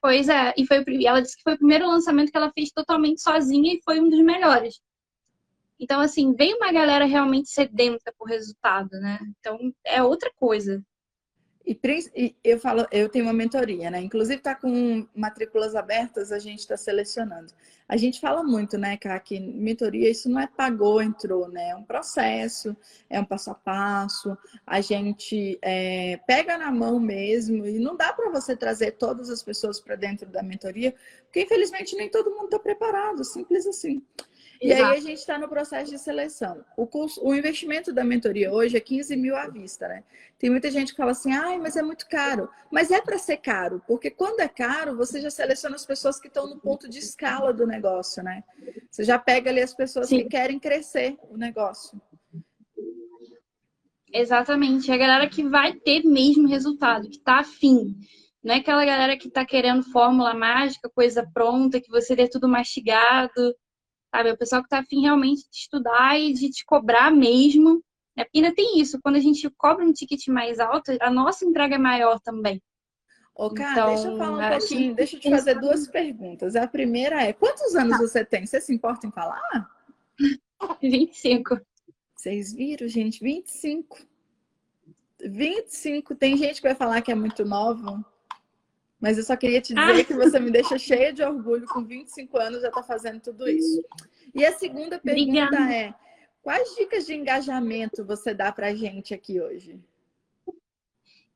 [0.00, 3.20] Pois é, e foi, ela disse que foi o primeiro lançamento que ela fez totalmente
[3.20, 4.80] sozinha e foi um dos melhores.
[5.78, 9.18] Então, assim, vem uma galera realmente sedenta por resultado, né?
[9.38, 10.82] Então, é outra coisa.
[11.66, 14.00] E, eu falo, eu tenho uma mentoria, né?
[14.00, 17.52] Inclusive está com matrículas abertas, a gente está selecionando.
[17.88, 21.70] A gente fala muito, né, Cá, que mentoria isso não é pagou, entrou, né?
[21.70, 22.76] É um processo,
[23.10, 24.38] é um passo a passo.
[24.64, 29.42] A gente é, pega na mão mesmo e não dá para você trazer todas as
[29.42, 34.00] pessoas para dentro da mentoria, porque infelizmente nem todo mundo está preparado, simples assim.
[34.60, 34.92] E Exato.
[34.92, 36.64] aí a gente está no processo de seleção.
[36.76, 40.02] O, curso, o investimento da mentoria hoje é 15 mil à vista, né?
[40.38, 42.48] Tem muita gente que fala assim, ai, mas é muito caro.
[42.70, 46.28] Mas é para ser caro, porque quando é caro, você já seleciona as pessoas que
[46.28, 48.42] estão no ponto de escala do negócio, né?
[48.90, 50.22] Você já pega ali as pessoas Sim.
[50.22, 52.00] que querem crescer o negócio.
[54.12, 54.90] Exatamente.
[54.90, 57.94] É a galera que vai ter mesmo resultado, que está afim.
[58.42, 62.48] Não é aquela galera que está querendo fórmula mágica, coisa pronta, que você dê tudo
[62.48, 63.54] mastigado
[64.14, 64.28] sabe?
[64.30, 67.82] É o pessoal que está afim realmente de estudar e de te cobrar mesmo.
[68.16, 68.24] Né?
[68.24, 71.74] Porque ainda tem isso, quando a gente cobra um ticket mais alto, a nossa entrega
[71.74, 72.62] é maior também.
[73.34, 76.56] Ô, cara, então, deixa eu falar um pouquinho, deixa eu te fazer duas perguntas.
[76.56, 78.46] A primeira é, quantos anos você tem?
[78.46, 79.68] Você se importa em falar?
[80.80, 81.60] 25.
[82.14, 83.20] Vocês viram, gente?
[83.20, 83.98] 25.
[85.22, 86.14] 25.
[86.14, 88.02] Tem gente que vai falar que é muito nova.
[89.00, 90.04] Mas eu só queria te dizer ah.
[90.04, 93.84] que você me deixa cheia de orgulho, com 25 anos já está fazendo tudo isso.
[94.34, 95.72] E a segunda pergunta Obrigada.
[95.72, 95.94] é:
[96.42, 99.78] quais dicas de engajamento você dá para gente aqui hoje?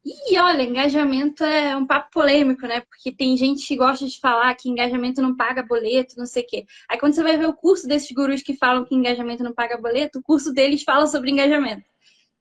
[0.03, 2.81] E olha, engajamento é um papo polêmico, né?
[2.81, 6.47] Porque tem gente que gosta de falar que engajamento não paga boleto, não sei o
[6.47, 6.65] quê.
[6.89, 9.77] Aí quando você vai ver o curso desses gurus que falam que engajamento não paga
[9.77, 11.85] boleto, o curso deles fala sobre engajamento.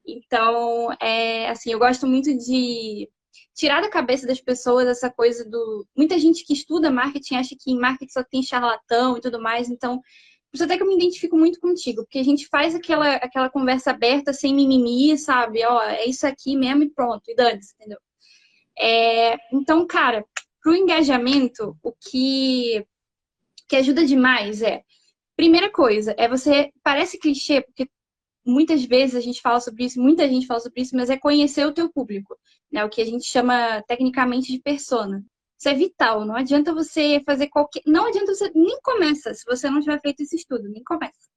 [0.08, 3.10] Então, é, assim, eu gosto muito de
[3.56, 5.86] tirar da cabeça das pessoas essa coisa do.
[5.96, 9.70] Muita gente que estuda marketing acha que em marketing só tem charlatão e tudo mais,
[9.70, 10.02] então
[10.52, 13.50] por isso até que eu me identifico muito contigo, porque a gente faz aquela, aquela
[13.52, 15.64] conversa aberta, sem mimimi, sabe?
[15.64, 18.00] Ó, é isso aqui mesmo e pronto, e dane-se, entendeu?
[18.78, 20.26] É, então, cara,
[20.62, 22.84] pro engajamento, o que,
[23.68, 24.82] que ajuda demais é,
[25.36, 27.88] primeira coisa, é você, parece clichê, porque
[28.46, 31.66] muitas vezes a gente fala sobre isso, muita gente fala sobre isso, mas é conhecer
[31.66, 32.36] o teu público,
[32.72, 32.84] né?
[32.86, 35.24] O que a gente chama tecnicamente de persona.
[35.58, 36.26] Isso é vital.
[36.26, 37.82] Não adianta você fazer qualquer.
[37.86, 38.50] Não adianta você.
[38.56, 41.30] Nem começa se você não tiver feito esse estudo, nem começa.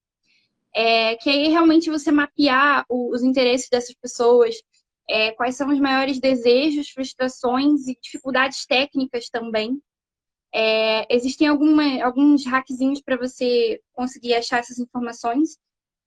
[0.75, 4.55] É, que aí realmente você mapear o, os interesses dessas pessoas,
[5.09, 9.81] é, quais são os maiores desejos, frustrações e dificuldades técnicas também.
[10.55, 15.59] É, existem alguma, alguns hackzinhos para você conseguir achar essas informações.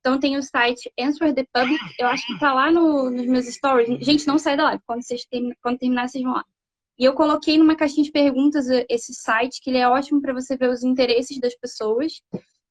[0.05, 3.47] Então tem o site Answer the Public, eu acho que está lá no, nos meus
[3.47, 4.05] stories.
[4.05, 5.25] Gente, não sai da live, quando, vocês
[5.63, 6.45] quando terminar, vocês vão lá.
[6.99, 10.31] E eu coloquei numa caixinha de perguntas eh, esse site, que ele é ótimo para
[10.31, 12.21] você ver os interesses das pessoas.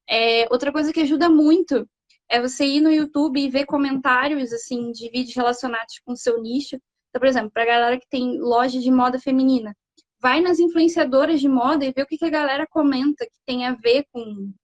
[0.08, 1.84] É, outra coisa que ajuda muito
[2.30, 6.40] é você ir no YouTube e ver comentários assim de vídeos relacionados com o seu
[6.40, 6.76] nicho.
[7.08, 9.74] Então, por exemplo, para galera que tem loja de moda feminina,
[10.20, 13.66] vai nas influenciadoras de moda e vê o que, que a galera comenta que tem
[13.66, 14.54] a ver com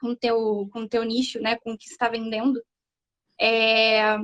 [0.00, 2.62] com teu com teu nicho, né, com o que está vendendo.
[3.40, 4.18] É,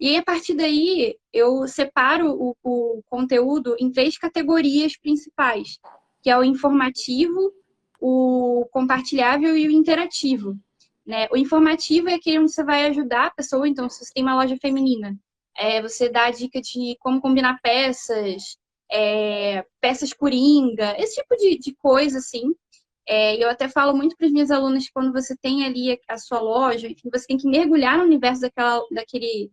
[0.00, 5.78] e aí, a partir daí, eu separo o, o conteúdo em três categorias principais,
[6.22, 7.52] que é o informativo,
[8.00, 10.58] o compartilhável e o interativo.
[11.06, 11.28] Né?
[11.30, 14.34] O informativo é aquele onde você vai ajudar a pessoa, então, se você tem uma
[14.34, 15.16] loja feminina,
[15.56, 18.58] é, você dá a dica de como combinar peças,
[18.90, 22.54] é, peças coringa, esse tipo de, de coisa, assim.
[23.06, 26.16] É, eu até falo muito para as minhas alunas que quando você tem ali a,
[26.16, 29.52] sua loja, enfim, você tem que mergulhar no universo daquela, daquele,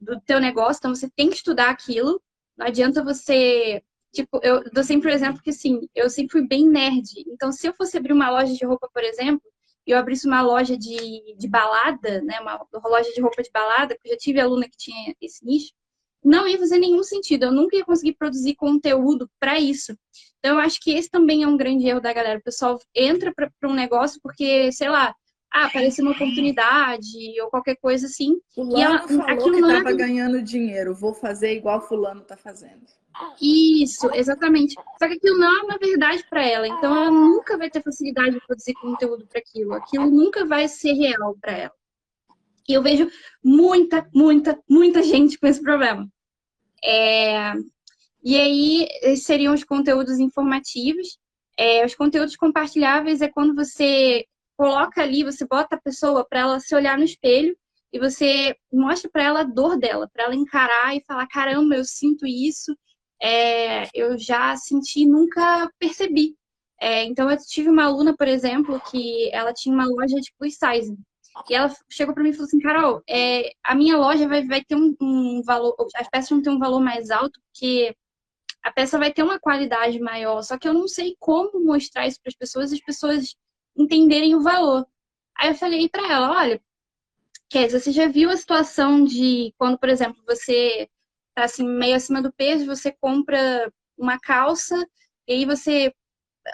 [0.00, 2.22] do teu negócio, então você tem que estudar aquilo.
[2.56, 3.82] Não adianta você.
[4.12, 7.24] Tipo, eu dou sempre o exemplo que, assim, eu sempre fui bem nerd.
[7.26, 9.42] Então, se eu fosse abrir uma loja de roupa, por exemplo,
[9.86, 13.94] e eu abrisse uma loja de, de balada, né, uma loja de roupa de balada,
[13.94, 15.72] porque eu já tive aluna que tinha esse nicho,
[16.24, 17.44] não ia fazer nenhum sentido.
[17.44, 19.94] Eu nunca ia conseguir produzir conteúdo para isso.
[20.44, 22.38] Então, eu acho que esse também é um grande erro da galera.
[22.38, 25.14] O pessoal entra para um negócio porque, sei lá,
[25.50, 28.38] ah, apareceu uma oportunidade ou qualquer coisa assim.
[28.54, 29.96] Fulano e ela, falou aquilo que estava é...
[29.96, 32.84] ganhando dinheiro, vou fazer igual fulano está fazendo.
[33.40, 34.74] Isso, exatamente.
[34.98, 38.32] Só que aquilo não é uma verdade para ela, então ela nunca vai ter facilidade
[38.32, 39.72] de produzir conteúdo para aquilo.
[39.72, 41.74] Aquilo nunca vai ser real para ela.
[42.68, 43.08] E eu vejo
[43.42, 46.06] muita, muita, muita gente com esse problema.
[46.84, 47.54] É...
[48.24, 51.18] E aí, seriam os conteúdos informativos.
[51.58, 54.24] É, os conteúdos compartilháveis é quando você
[54.56, 57.56] coloca ali, você bota a pessoa para ela se olhar no espelho
[57.92, 61.84] e você mostra para ela a dor dela, para ela encarar e falar: caramba, eu
[61.84, 62.76] sinto isso,
[63.22, 66.34] é, eu já senti, nunca percebi.
[66.80, 70.56] É, então, eu tive uma aluna, por exemplo, que ela tinha uma loja de plus
[70.56, 70.96] size.
[71.50, 74.64] E ela chegou para mim e falou assim: Carol, é, a minha loja vai, vai
[74.64, 77.94] ter um, um, valor, as peças vão ter um valor mais alto, porque
[78.64, 80.42] a peça vai ter uma qualidade maior.
[80.42, 83.36] Só que eu não sei como mostrar isso para as pessoas, as pessoas
[83.76, 84.86] entenderem o valor.
[85.36, 86.62] Aí eu falei para ela, olha,
[87.50, 90.88] Kézia, você já viu a situação de quando, por exemplo, você
[91.34, 94.76] tá assim meio acima do peso, você compra uma calça
[95.28, 95.92] e aí você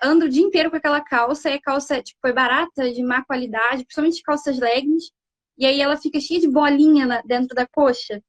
[0.03, 3.25] anda o dia inteiro com aquela calça e a calça tipo, foi barata, de má
[3.25, 5.12] qualidade, principalmente calças leggings,
[5.57, 8.23] e aí ela fica cheia de bolinha dentro da coxa.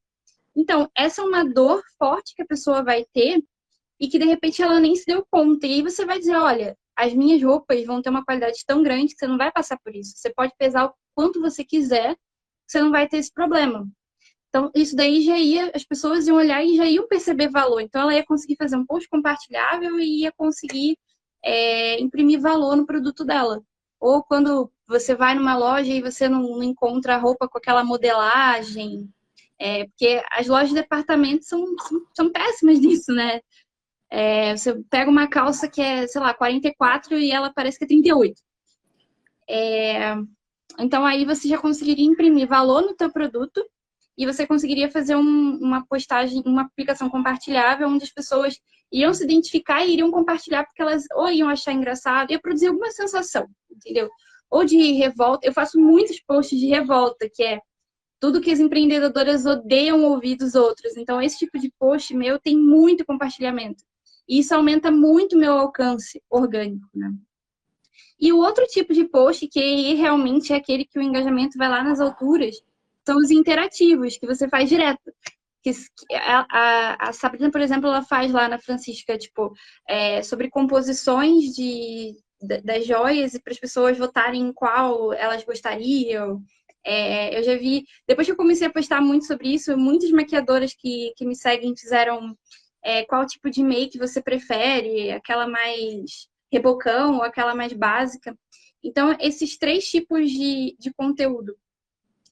[0.56, 3.42] Então, essa é uma dor forte que a pessoa vai ter
[4.02, 5.68] e que de repente ela nem se deu conta.
[5.68, 9.14] E aí você vai dizer, olha, as minhas roupas vão ter uma qualidade tão grande
[9.14, 10.14] que você não vai passar por isso.
[10.18, 12.18] Você pode pesar o quanto você quiser,
[12.68, 13.88] você não vai ter esse problema.
[14.50, 17.80] Então, isso daí já ia, as pessoas iam olhar e já iam perceber valor.
[17.80, 20.98] Então, ela ia conseguir fazer um post compartilhável e ia conseguir
[21.46, 23.62] é, imprimir valor no produto dela.
[24.00, 29.08] Ou quando você vai numa loja e você não, não encontra roupa com aquela modelagem,
[29.60, 33.40] é, porque as lojas de departamento são, são, são péssimas nisso, né?
[34.12, 37.88] É, você pega uma calça que é, sei lá, 44 e ela parece que é
[37.88, 38.42] 38.
[39.50, 40.16] É,
[40.80, 43.66] então aí você já conseguiria imprimir valor no teu produto
[44.18, 48.60] e você conseguiria fazer um, uma postagem, uma publicação compartilhável onde as pessoas
[48.92, 52.92] iriam se identificar e iriam compartilhar porque elas ou iam achar engraçado, ia produzir alguma
[52.92, 54.10] sensação, entendeu?
[54.50, 55.48] Ou de revolta.
[55.48, 57.60] Eu faço muitos posts de revolta, que é
[58.20, 60.98] tudo que as empreendedoras odeiam ouvir dos outros.
[60.98, 63.82] Então, esse tipo de post meu tem muito compartilhamento.
[64.32, 67.12] E isso aumenta muito meu alcance orgânico, né?
[68.18, 71.84] E o outro tipo de post, que realmente é aquele que o engajamento vai lá
[71.84, 72.56] nas alturas,
[73.06, 75.02] são os interativos, que você faz direto.
[75.62, 75.72] Que
[76.14, 79.52] a, a, Sabrina, por exemplo, ela faz lá na Francisca, tipo,
[79.86, 82.16] é, sobre composições de,
[82.64, 86.42] das joias e para as pessoas votarem em qual elas gostariam.
[86.86, 90.74] É, eu já vi, depois que eu comecei a postar muito sobre isso, muitas maquiadoras
[90.74, 92.34] que, que me seguem fizeram
[92.84, 98.38] é, qual tipo de make você prefere, aquela mais rebocão ou aquela mais básica.
[98.84, 101.56] Então, esses três tipos de, de conteúdo,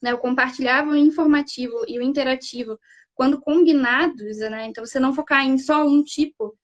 [0.01, 2.79] né, o compartilhável, o informativo e o interativo,
[3.13, 6.57] quando combinados, né, então você não focar em só um tipo,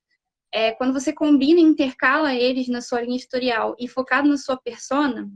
[0.51, 4.57] é, quando você combina e intercala eles na sua linha editorial e focado na sua
[4.57, 5.29] persona,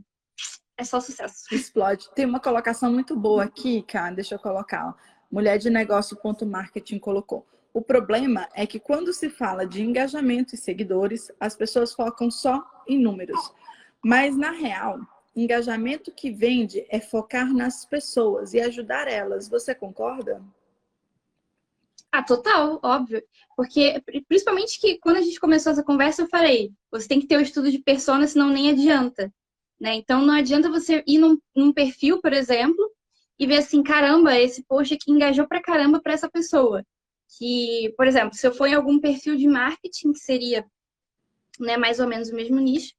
[0.77, 1.43] é só sucesso.
[1.53, 2.09] Explode.
[2.15, 4.95] Tem uma colocação muito boa aqui, cara, deixa eu colocar.
[5.29, 7.45] Mulher de negócio.marketing colocou.
[7.73, 12.63] O problema é que quando se fala de engajamento e seguidores, as pessoas focam só
[12.87, 13.53] em números.
[14.03, 14.99] Mas, na real,
[15.35, 19.47] engajamento que vende é focar nas pessoas e ajudar elas.
[19.47, 20.41] Você concorda?
[22.11, 23.23] Ah, total, óbvio.
[23.55, 27.37] Porque, principalmente que quando a gente começou essa conversa, eu falei, você tem que ter
[27.37, 29.31] o estudo de persona, senão nem adianta.
[29.79, 29.93] Né?
[29.95, 32.91] Então, não adianta você ir num, num perfil, por exemplo,
[33.37, 36.83] e ver assim, caramba, esse post aqui engajou pra caramba para essa pessoa.
[37.37, 40.65] Que, por exemplo, se eu for em algum perfil de marketing, que seria
[41.59, 42.93] né, mais ou menos o mesmo nicho,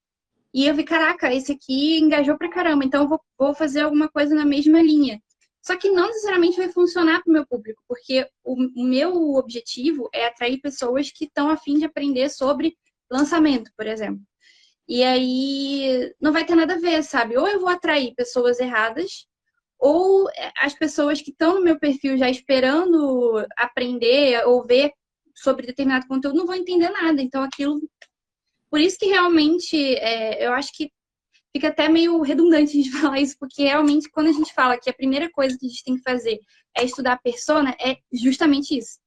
[0.52, 4.08] e eu vi, caraca, esse aqui engajou pra caramba, então eu vou, vou fazer alguma
[4.08, 5.20] coisa na mesma linha.
[5.62, 10.08] Só que não necessariamente vai funcionar para o meu público, porque o, o, meu objetivo
[10.12, 12.76] é atrair pessoas que estão a fim de aprender sobre
[13.10, 14.22] lançamento, por exemplo.
[14.88, 17.36] E aí não vai ter nada a ver, sabe?
[17.36, 19.28] Ou eu vou atrair pessoas erradas,
[19.80, 24.92] ou as pessoas que estão no meu perfil já esperando aprender ou ver
[25.34, 27.22] sobre determinado conteúdo não vão entender nada.
[27.22, 27.80] Então aquilo
[28.70, 30.92] por isso que realmente é, eu acho que
[31.52, 34.88] fica até meio redundante a gente falar isso, porque realmente quando a gente fala que
[34.88, 36.38] a primeira coisa que a gente tem que fazer
[36.76, 38.98] é estudar a persona, é justamente isso.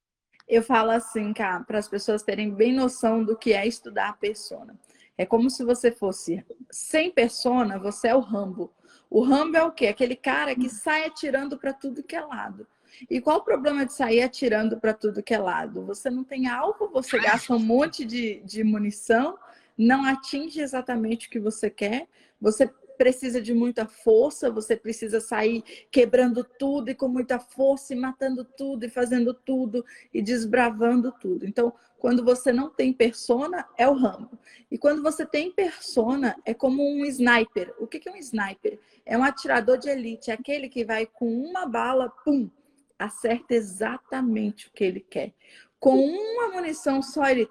[0.47, 4.13] Eu falo assim, cara, para as pessoas terem bem noção do que é estudar a
[4.13, 4.77] persona.
[5.17, 8.73] É como se você fosse sem persona, você é o Rambo.
[9.13, 9.87] O Rambo é o quê?
[9.87, 12.65] Aquele cara que sai atirando para tudo que é lado.
[13.09, 15.85] E qual o problema de sair atirando para tudo que é lado?
[15.85, 19.37] Você não tem alvo, você gasta um monte de, de munição
[19.77, 22.07] não atinge exatamente o que você quer,
[22.39, 27.97] você precisa de muita força, você precisa sair quebrando tudo e com muita força e
[27.97, 31.45] matando tudo e fazendo tudo e desbravando tudo.
[31.45, 34.37] Então, quando você não tem persona, é o Rambo.
[34.69, 37.73] E quando você tem persona, é como um sniper.
[37.79, 38.77] O que é um sniper?
[39.05, 42.51] É um atirador de elite, é aquele que vai com uma bala, pum,
[42.99, 45.33] acerta exatamente o que ele quer.
[45.79, 47.49] Com uma munição só, ele,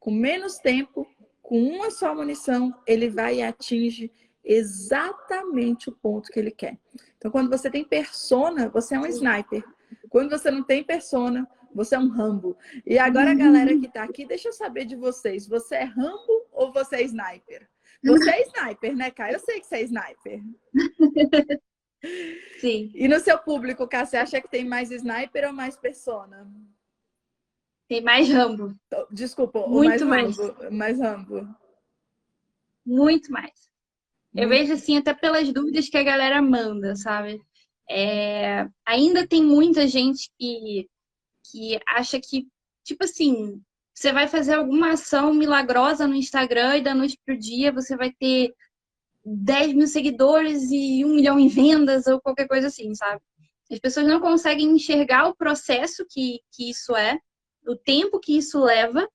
[0.00, 1.06] com menos tempo,
[1.42, 4.10] com uma só munição, ele vai e atinge
[4.42, 6.78] exatamente o ponto que ele quer.
[7.18, 9.62] Então, quando você tem persona, você é um sniper.
[10.08, 12.56] Quando você não tem persona, você é um Rambo.
[12.86, 15.46] E agora, a galera que está aqui, deixa eu saber de vocês.
[15.46, 17.68] Você é Rambo ou você é sniper?
[18.04, 19.34] Você é sniper, né, Kai?
[19.34, 20.40] Eu sei que você é sniper.
[22.60, 22.92] Sim.
[22.94, 26.48] E no seu público, Kai, você acha que tem mais sniper ou mais persona?
[27.88, 28.74] Tem mais Rambo.
[29.10, 30.36] Desculpa, muito mais.
[30.36, 31.48] Rambo, mais Rambo.
[32.84, 33.68] Muito mais.
[34.34, 37.40] Eu vejo assim, até pelas dúvidas que a galera manda, sabe?
[37.90, 38.68] É...
[38.86, 40.88] Ainda tem muita gente que,
[41.50, 42.46] que acha que,
[42.84, 43.62] tipo assim,
[43.94, 48.12] você vai fazer alguma ação milagrosa no Instagram e da noite pro dia você vai
[48.12, 48.54] ter
[49.24, 53.20] 10 mil seguidores e um milhão em vendas ou qualquer coisa assim, sabe?
[53.70, 57.18] As pessoas não conseguem enxergar o processo que, que isso é
[57.66, 59.06] o tempo que isso leva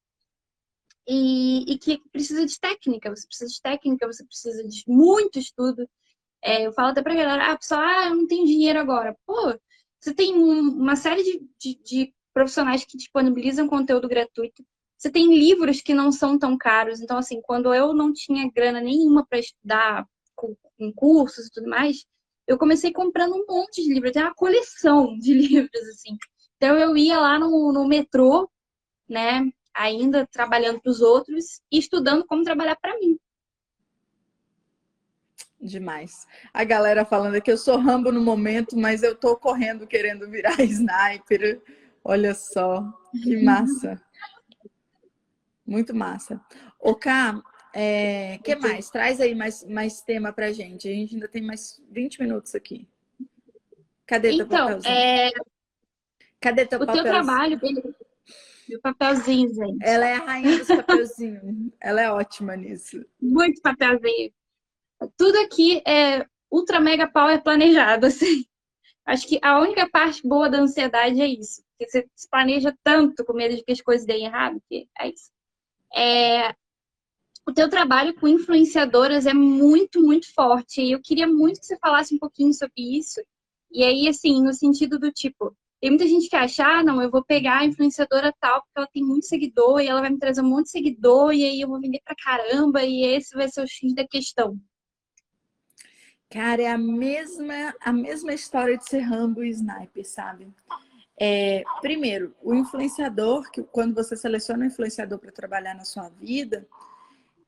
[1.08, 3.10] e, e, que precisa de técnica.
[3.10, 5.90] Você precisa de técnica, você precisa de muito estudo.
[6.44, 9.18] É, eu falo até pra galera, ah, pessoal, ah, eu não tenho dinheiro agora.
[9.26, 9.58] Pô,
[10.00, 14.64] você tem uma série de, de, de profissionais que disponibilizam conteúdo gratuito.
[14.98, 17.02] Você tem livros que não são tão caros.
[17.02, 20.08] Então, assim, quando eu não tinha grana nenhuma para estudar
[20.80, 22.06] em cursos e tudo mais,
[22.48, 24.10] eu comecei comprando um monte de livros.
[24.10, 26.18] Eu tenho uma coleção de livros, assim.
[26.58, 28.50] Então eu ia lá no, no metrô,
[29.10, 33.18] né, ainda trabalhando para os outros e estudando como trabalhar para mim.
[35.60, 36.28] Demais.
[36.54, 40.60] A galera falando aqui, eu sou Rambo no momento, mas eu tô correndo querendo virar
[40.64, 41.62] sniper.
[42.04, 42.84] Olha só,
[43.24, 44.02] que massa.
[45.66, 46.42] Muito massa.
[46.80, 47.42] O Cá,
[47.74, 48.90] é, que mais?
[48.90, 50.88] Traz aí mais, mais tema pra gente.
[50.88, 52.88] A gente ainda tem mais 20 minutos aqui.
[54.06, 55.32] Cadê então, é,
[56.40, 57.04] Cadê teu o papel?
[57.04, 57.60] teu trabalho,
[58.68, 59.78] meu papelzinho, gente.
[59.82, 61.72] Ela é a rainha dos papelzinhos.
[61.80, 63.06] Ela é ótima nisso.
[63.22, 64.32] Muito papelzinho.
[65.18, 68.46] Tudo aqui é ultra mega power planejado, assim.
[69.06, 71.62] Acho que a única parte boa da ansiedade é isso.
[71.72, 75.10] Porque você se planeja tanto com medo de que as coisas deem errado, que é
[75.10, 75.32] isso.
[75.96, 76.56] É...
[77.48, 80.82] o teu trabalho com influenciadoras é muito, muito forte.
[80.82, 83.22] E eu queria muito que você falasse um pouquinho sobre isso.
[83.72, 87.12] E aí, assim, no sentido do tipo, tem muita gente que acha, ah, não, eu
[87.12, 90.42] vou pegar a influenciadora tal, porque ela tem muito seguidor, e ela vai me trazer
[90.42, 93.64] um monte de seguidor, e aí eu vou vender pra caramba, e esse vai ser
[93.64, 94.58] o X da questão.
[96.34, 100.52] Cara, é a mesma, a mesma história de ser Rambo e Sniper, sabe?
[101.16, 106.68] É, primeiro, o influenciador, que quando você seleciona um influenciador para trabalhar na sua vida,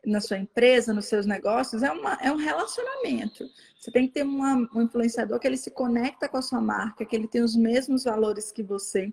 [0.05, 3.49] na sua empresa, nos seus negócios, é, uma, é um relacionamento.
[3.79, 7.03] Você tem que ter uma, um influenciador que ele se conecta com a sua marca,
[7.05, 9.11] que ele tem os mesmos valores que você.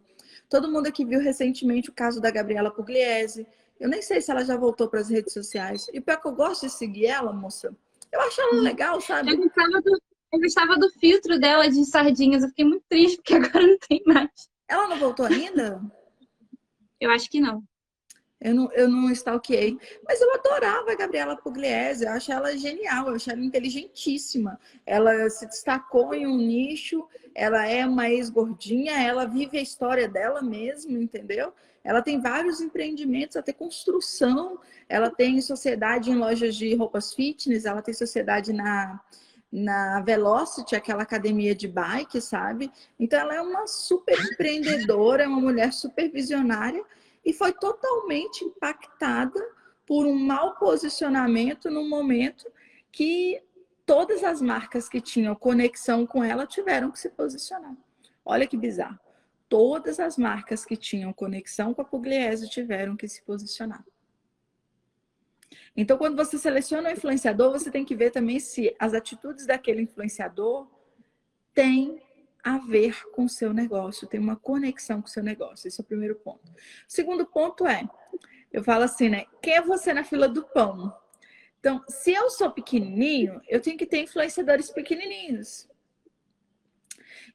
[0.51, 3.47] Todo mundo aqui viu recentemente o caso da Gabriela Pugliese.
[3.81, 5.87] Eu nem sei se ela já voltou para as redes sociais.
[5.95, 7.75] E pior que eu gosto de seguir ela, moça.
[8.13, 9.33] Eu acho ela legal, sabe?
[9.33, 10.03] Eu gostava do,
[10.33, 12.43] eu gostava do filtro dela de sardinhas.
[12.43, 14.31] Eu fiquei muito triste porque agora não tem mais.
[14.69, 15.81] Ela não voltou ainda?
[17.01, 17.63] Eu acho que não.
[18.41, 19.79] Eu não, eu não stalkeei.
[20.05, 24.59] Mas eu adorava a Gabriela Pugliese, eu acho ela genial, eu acho ela inteligentíssima.
[24.85, 30.43] Ela se destacou em um nicho, ela é uma ex-gordinha, ela vive a história dela
[30.43, 31.53] mesmo, entendeu?
[31.85, 34.59] Ela tem vários empreendimentos, até construção,
[34.89, 39.01] ela tem sociedade em lojas de roupas fitness, ela tem sociedade na,
[39.51, 42.70] na Velocity, aquela academia de bike, sabe?
[42.99, 46.85] Então ela é uma super empreendedora, é uma mulher super visionária
[47.24, 49.41] e foi totalmente impactada
[49.87, 52.51] por um mau posicionamento no momento
[52.91, 53.43] que
[53.85, 57.76] todas as marcas que tinham conexão com ela tiveram que se posicionar.
[58.24, 58.99] Olha que bizarro.
[59.53, 63.84] Todas as marcas que tinham conexão com a Pugliese tiveram que se posicionar.
[65.76, 69.82] Então, quando você seleciona um influenciador, você tem que ver também se as atitudes daquele
[69.82, 70.66] influenciador
[71.53, 72.00] têm
[72.42, 75.68] a ver com o seu negócio, tem uma conexão com o seu negócio.
[75.68, 76.50] Esse é o primeiro ponto.
[76.50, 76.55] O
[76.88, 77.86] segundo ponto é,
[78.50, 79.26] eu falo assim, né?
[79.42, 80.96] Quem é você na fila do pão?
[81.61, 85.68] Então, se eu sou pequenininho, eu tenho que ter influenciadores pequenininhos.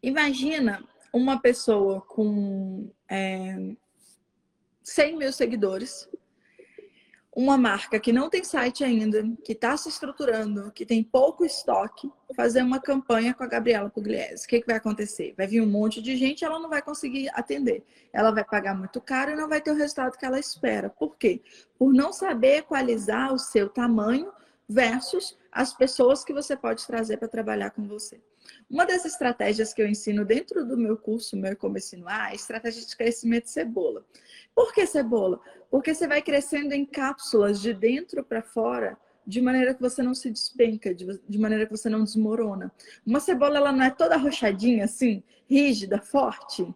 [0.02, 0.84] Imagina
[1.18, 3.76] uma pessoa com é,
[4.84, 6.10] 100 mil seguidores,
[7.36, 12.12] uma marca que não tem site ainda, que está se estruturando, que tem pouco estoque,
[12.36, 14.46] fazer uma campanha com a Gabriela Pugliese.
[14.46, 15.36] O que, que vai acontecer?
[15.38, 17.84] Vai vir um monte de gente, ela não vai conseguir atender.
[18.12, 20.90] Ela vai pagar muito caro e não vai ter o resultado que ela espera.
[20.90, 21.44] Por quê?
[21.78, 24.32] Por não saber equalizar o seu tamanho
[24.68, 28.20] versus as pessoas que você pode trazer para trabalhar com você.
[28.70, 32.32] Uma das estratégias que eu ensino dentro do meu curso, meu Comece no Ar, é
[32.32, 34.06] a estratégia de crescimento de cebola.
[34.54, 35.40] Por que cebola?
[35.70, 40.14] Porque você vai crescendo em cápsulas de dentro para fora, de maneira que você não
[40.14, 42.72] se despenca, de, maneira que você não desmorona.
[43.06, 46.74] Uma cebola ela não é toda arrochadinha assim, rígida, forte.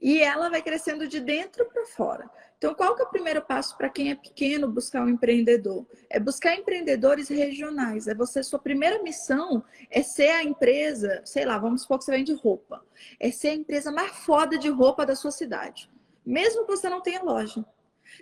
[0.00, 2.30] E ela vai crescendo de dentro para fora.
[2.56, 5.86] Então, qual que é o primeiro passo para quem é pequeno buscar um empreendedor?
[6.10, 8.08] É buscar empreendedores regionais.
[8.08, 12.12] É você, sua primeira missão é ser a empresa, sei lá, vamos supor que você
[12.12, 12.84] vende roupa.
[13.20, 15.88] É ser a empresa mais foda de roupa da sua cidade.
[16.26, 17.64] Mesmo que você não tenha loja.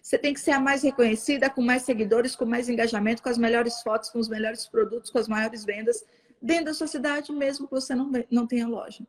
[0.02, 3.38] Você tem que ser a mais reconhecida, com mais seguidores, com mais engajamento, com as
[3.38, 6.04] melhores fotos, com os melhores produtos, com as maiores vendas
[6.40, 9.06] dentro da sua cidade, mesmo que você não, não tenha loja.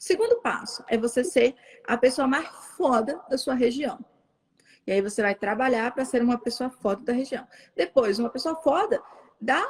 [0.00, 1.54] Segundo passo é você ser
[1.86, 4.02] a pessoa mais foda da sua região.
[4.86, 7.46] E aí você vai trabalhar para ser uma pessoa foda da região.
[7.76, 8.98] Depois, uma pessoa foda
[9.38, 9.62] da,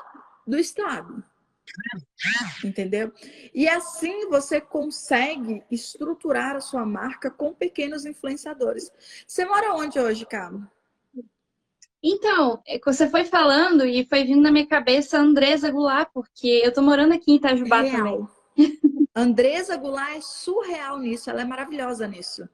[0.47, 1.25] do estado.
[2.65, 3.13] Entendeu?
[3.53, 8.89] E assim você consegue estruturar a sua marca com pequenos influenciadores.
[9.27, 10.63] Você mora onde hoje, Carlos?
[12.01, 16.63] Então, é você foi falando e foi vindo na minha cabeça a Andresa Goulart, porque
[16.65, 17.97] eu tô morando aqui em Itajubá Real.
[17.97, 18.40] também.
[19.15, 22.49] Andresa Goulart é surreal nisso, ela é maravilhosa nisso.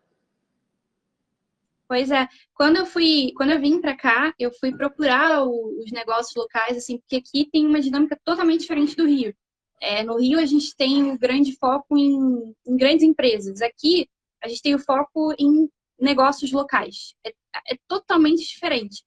[1.89, 5.93] Pois é, quando eu fui, quando eu vim para cá, eu fui procurar o, os
[5.93, 9.33] negócios locais, assim, porque aqui tem uma dinâmica totalmente diferente do Rio.
[9.81, 13.63] É, no Rio a gente tem um grande foco em, em, grandes empresas.
[13.63, 14.09] Aqui
[14.43, 15.69] a gente tem o foco em
[16.01, 17.15] negócios locais.
[17.25, 17.33] É,
[17.73, 19.05] é totalmente diferente.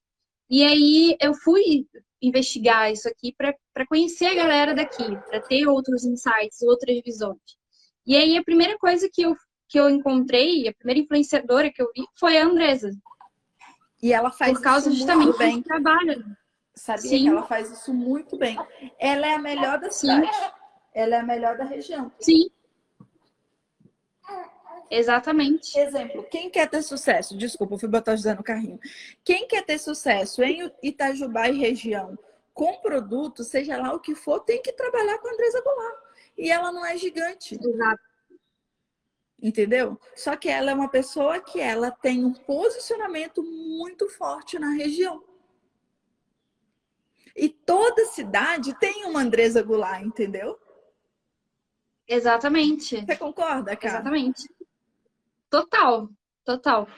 [0.48, 1.86] E aí eu fui
[2.22, 7.38] investigar isso aqui para conhecer a galera daqui, para ter outros insights, outras visões.
[8.06, 9.36] E aí a primeira coisa que eu
[9.68, 12.90] que eu encontrei, a primeira influenciadora que eu vi foi a Andresa.
[14.02, 15.62] E ela faz Por causa justamente bem.
[15.62, 16.24] trabalho.
[16.74, 17.22] Sabia Sim.
[17.22, 18.58] que ela faz isso muito bem.
[18.98, 20.26] Ela é a melhor da cidade.
[20.26, 20.50] Sim.
[20.92, 22.10] Ela é a melhor da região.
[22.18, 22.50] Sim.
[24.90, 25.78] Exatamente.
[25.78, 27.36] Exemplo, quem quer ter sucesso?
[27.36, 28.80] Desculpa, eu fui botar o no carrinho.
[29.24, 32.18] Quem quer ter sucesso em Itajubá e região
[32.52, 35.98] com produto, seja lá o que for, tem que trabalhar com a Andresa Goulart.
[36.36, 37.54] E ela não é gigante.
[37.54, 38.10] Exato
[39.42, 39.98] entendeu?
[40.14, 45.24] Só que ela é uma pessoa que ela tem um posicionamento muito forte na região.
[47.34, 50.58] E toda cidade tem uma Andresa Goulart, entendeu?
[52.06, 53.00] Exatamente.
[53.00, 53.94] Você concorda, cara?
[53.94, 54.48] Exatamente.
[55.50, 56.08] Total,
[56.44, 56.88] total.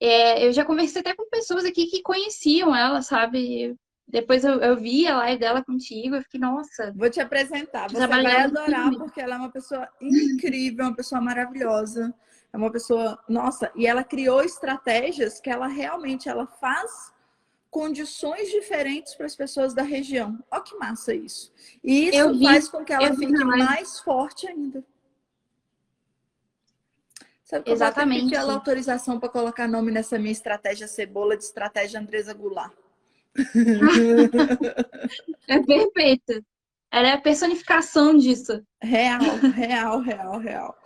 [0.00, 3.76] É, eu já conversei até com pessoas aqui que conheciam ela, sabe?
[4.06, 6.92] Depois eu, eu vi a live dela contigo, eu fiquei, nossa.
[6.96, 12.14] Vou te apresentar, você vai adorar, porque ela é uma pessoa incrível, uma pessoa maravilhosa.
[12.52, 17.12] É uma pessoa, nossa, e ela criou estratégias que ela realmente ela faz
[17.70, 20.42] condições diferentes para as pessoas da região.
[20.50, 21.52] Olha que massa isso.
[21.84, 24.82] E isso vi, faz com que ela fique mais forte ainda.
[27.48, 28.34] Sabe que Exatamente.
[28.34, 32.74] eu a autorização para colocar nome nessa minha estratégia cebola de estratégia Andresa Goulart.
[35.48, 36.44] é perfeito.
[36.90, 38.62] Ela é a personificação disso.
[38.82, 39.20] Real,
[39.54, 40.78] real, real, real.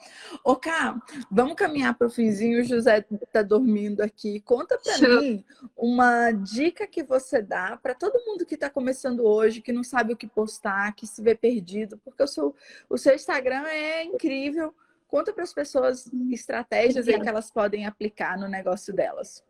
[0.44, 2.60] Ô, Cá, vamos caminhar para o finzinho.
[2.60, 4.40] O José está dormindo aqui.
[4.40, 5.44] Conta para mim
[5.76, 10.12] uma dica que você dá para todo mundo que está começando hoje, que não sabe
[10.12, 12.54] o que postar, que se vê perdido, porque o seu,
[12.88, 14.72] o seu Instagram é incrível.
[15.12, 19.44] Conta para as pessoas estratégias que elas podem aplicar no negócio delas.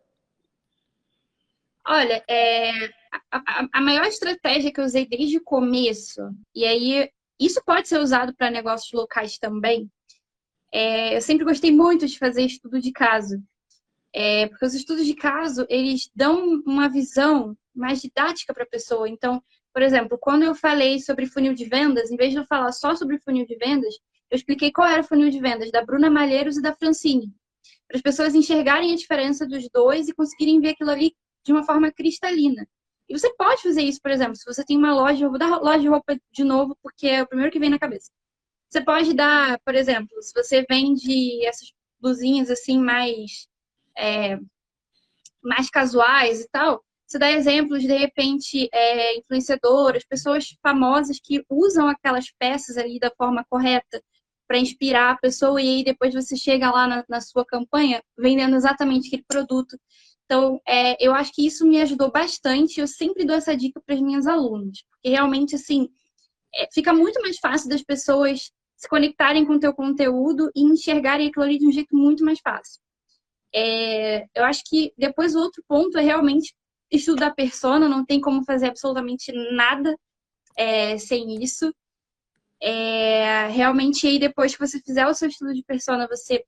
[1.87, 2.87] Olha, é,
[3.31, 6.19] a, a, maior estratégia que eu usei desde o começo,
[6.53, 7.09] e aí
[7.39, 9.89] isso pode ser usado para negócios locais também.
[10.69, 13.41] É, eu sempre gostei muito de fazer estudo de caso,
[14.13, 19.07] é, porque os estudos de caso eles dão uma visão mais didática para a pessoa.
[19.07, 19.41] Então,
[19.73, 22.97] por exemplo, quando eu falei sobre funil de vendas, em vez de eu falar só
[22.97, 23.95] sobre funil de vendas,
[24.33, 27.31] eu expliquei qual era o funil de vendas da Bruna Malheiros e da Francine,
[27.87, 31.15] para as pessoas enxergarem a diferença dos dois e conseguirem ver aquilo ali
[31.45, 32.67] de uma forma cristalina.
[33.07, 35.61] E você pode fazer isso, por exemplo, se você tem uma loja, eu vou dar
[35.61, 38.09] loja de roupa de novo, porque é o primeiro que vem na cabeça.
[38.71, 43.47] Você pode dar, por exemplo, se você vende essas blusinhas assim mais,
[43.95, 44.39] é,
[45.43, 51.87] mais casuais e tal, você dá exemplos, de repente, é, influenciadoras, pessoas famosas que usam
[51.87, 54.01] aquelas peças ali da forma correta
[54.47, 58.55] para inspirar a pessoa e aí depois você chega lá na, na sua campanha vendendo
[58.55, 59.77] exatamente aquele produto.
[60.25, 62.79] Então, é, eu acho que isso me ajudou bastante.
[62.79, 65.89] Eu sempre dou essa dica para as minhas alunas, porque realmente, assim,
[66.55, 71.27] é, fica muito mais fácil das pessoas se conectarem com o teu conteúdo e enxergarem
[71.27, 72.81] aquilo ali de um jeito muito mais fácil.
[73.55, 76.53] É, eu acho que depois o outro ponto é realmente
[76.91, 79.95] estudar a persona, não tem como fazer absolutamente nada
[80.57, 81.73] é, sem isso.
[82.65, 86.45] É, realmente aí depois que você fizer o seu estudo de persona, você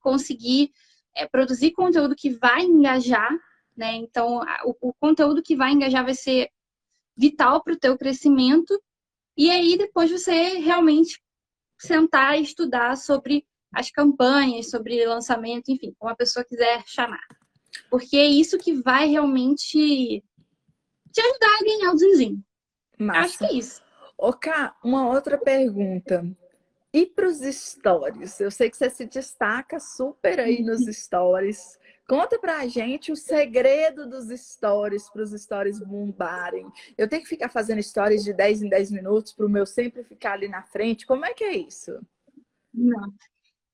[0.00, 0.72] conseguir
[1.14, 3.30] é, produzir conteúdo que vai engajar,
[3.76, 3.94] né?
[3.94, 6.50] Então, o, o conteúdo que vai engajar vai ser
[7.16, 8.76] vital para o teu crescimento.
[9.36, 11.22] E aí, depois você realmente
[11.78, 17.24] sentar e estudar sobre as campanhas, sobre lançamento, enfim, como a pessoa quiser chamar.
[17.88, 20.24] Porque é isso que vai realmente
[21.12, 22.44] te ajudar a ganhar o zinzinho.
[23.10, 23.80] Acho que é isso.
[24.22, 26.30] Oka, uma outra pergunta.
[26.92, 28.38] E para os stories?
[28.38, 31.78] Eu sei que você se destaca super aí nos stories.
[32.06, 36.70] Conta para a gente o segredo dos stories, para os stories bombarem.
[36.98, 40.04] Eu tenho que ficar fazendo stories de 10 em 10 minutos para o meu sempre
[40.04, 41.06] ficar ali na frente.
[41.06, 41.98] Como é que é isso?
[42.74, 43.14] Não.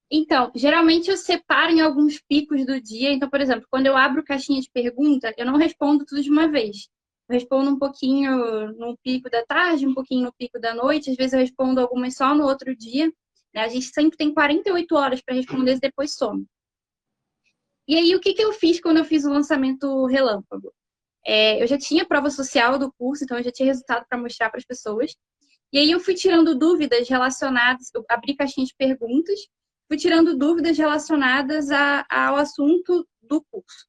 [0.09, 3.11] Então, geralmente eu separo em alguns picos do dia.
[3.11, 6.47] Então, por exemplo, quando eu abro caixinha de pergunta, eu não respondo tudo de uma
[6.47, 6.89] vez
[7.29, 11.33] respondo um pouquinho no pico da tarde, um pouquinho no pico da noite, às vezes
[11.33, 13.13] eu respondo algumas só no outro dia.
[13.55, 13.63] Né?
[13.63, 16.47] A gente sempre tem 48 horas para responder e depois some.
[17.89, 20.73] E aí, o que, que eu fiz quando eu fiz o lançamento relâmpago?
[21.25, 24.51] É, eu já tinha prova social do curso, então eu já tinha resultado para mostrar
[24.51, 25.15] para as pessoas.
[25.73, 29.39] E aí eu fui tirando dúvidas relacionadas, eu abri caixinha de perguntas,
[29.89, 33.87] fui tirando dúvidas relacionadas a, ao assunto do curso.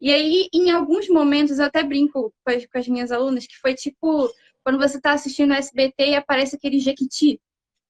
[0.00, 3.56] E aí, em alguns momentos, eu até brinco com as, com as minhas alunas, que
[3.58, 4.30] foi tipo
[4.62, 7.40] quando você está assistindo SBT e aparece aquele Jequiti.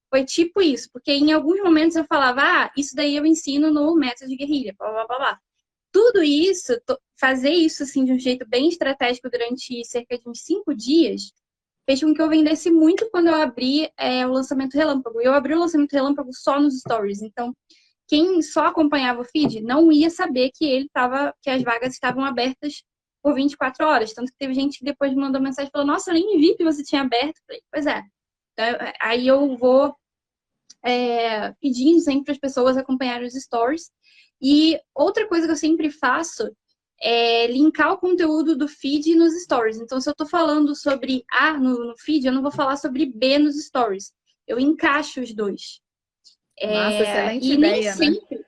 [0.09, 3.95] Foi tipo isso, porque em alguns momentos eu falava, ah, isso daí eu ensino no
[3.95, 5.39] método de guerrilha, blá, blá, blá, blá.
[5.91, 6.79] Tudo isso,
[7.19, 11.33] fazer isso assim de um jeito bem estratégico durante cerca de uns cinco dias,
[11.85, 15.21] fez com que eu vendesse muito quando eu abri é, o lançamento relâmpago.
[15.21, 17.53] Eu abri o lançamento relâmpago só nos stories, então
[18.07, 22.23] quem só acompanhava o feed não ia saber que ele estava, que as vagas estavam
[22.23, 22.83] abertas
[23.21, 24.13] por 24 horas.
[24.13, 26.55] Tanto que teve gente que depois me mandou mensagem e falou, nossa, eu nem vi
[26.55, 27.41] que você tinha aberto.
[27.45, 28.01] Falei, pois é.
[28.53, 28.65] Então,
[29.01, 29.95] aí eu vou
[30.83, 33.91] é, pedindo sempre para as pessoas acompanharem os stories.
[34.41, 36.49] E outra coisa que eu sempre faço
[37.01, 39.77] é linkar o conteúdo do feed nos stories.
[39.77, 43.05] Então, se eu estou falando sobre A no, no feed, eu não vou falar sobre
[43.05, 44.13] B nos stories.
[44.47, 45.81] Eu encaixo os dois.
[46.61, 47.97] Nossa, é, excelente ideia, né?
[47.97, 48.45] Sempre...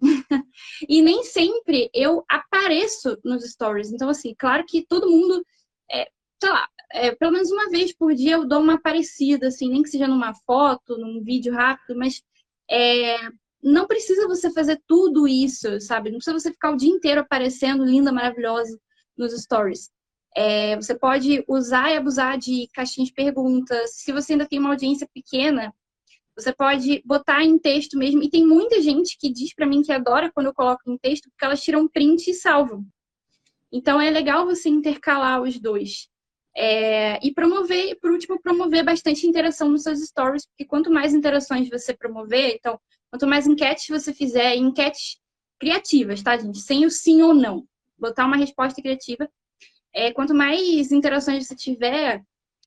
[0.88, 3.92] e nem sempre eu apareço nos stories.
[3.92, 5.44] Então, assim, claro que todo mundo,
[5.90, 6.08] é,
[6.40, 9.82] sei lá, é, pelo menos uma vez por dia eu dou uma aparecida, assim, nem
[9.82, 12.22] que seja numa foto, num vídeo rápido, mas
[12.70, 13.16] é,
[13.62, 16.10] não precisa você fazer tudo isso, sabe?
[16.10, 18.78] Não precisa você ficar o dia inteiro aparecendo linda, maravilhosa
[19.16, 19.90] nos stories.
[20.36, 23.94] É, você pode usar e abusar de caixinhas de perguntas.
[23.94, 25.74] Se você ainda tem uma audiência pequena,
[26.36, 28.22] você pode botar em texto mesmo.
[28.22, 31.30] E tem muita gente que diz para mim que adora quando eu coloco em texto,
[31.30, 32.86] porque elas tiram print e salvam.
[33.72, 36.08] Então é legal você intercalar os dois.
[36.58, 41.68] É, e promover, por último, promover bastante interação nos seus stories, porque quanto mais interações
[41.68, 42.80] você promover, então,
[43.10, 45.18] quanto mais enquetes você fizer, enquetes
[45.58, 46.58] criativas, tá, gente?
[46.60, 47.66] Sem o sim ou não.
[47.98, 49.28] Botar uma resposta criativa.
[49.92, 52.22] É, quanto mais interações você tiver,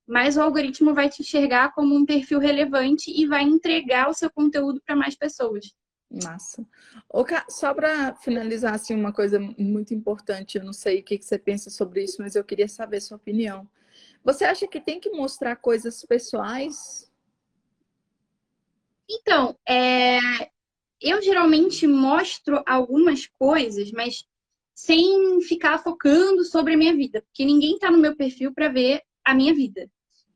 [0.10, 4.30] mais o algoritmo vai te enxergar como um perfil relevante e vai entregar o seu
[4.32, 5.72] conteúdo para mais pessoas.
[6.10, 6.66] Massa.
[7.08, 11.26] Oca, só para finalizar assim, uma coisa muito importante, eu não sei o que, que
[11.26, 13.70] você pensa sobre isso, mas eu queria saber sua opinião.
[14.24, 17.08] Você acha que tem que mostrar coisas pessoais?
[19.08, 20.20] Então, é...
[21.00, 24.26] eu geralmente mostro algumas coisas, mas
[24.74, 29.04] sem ficar focando sobre a minha vida, porque ninguém está no meu perfil para ver
[29.24, 29.88] a minha vida.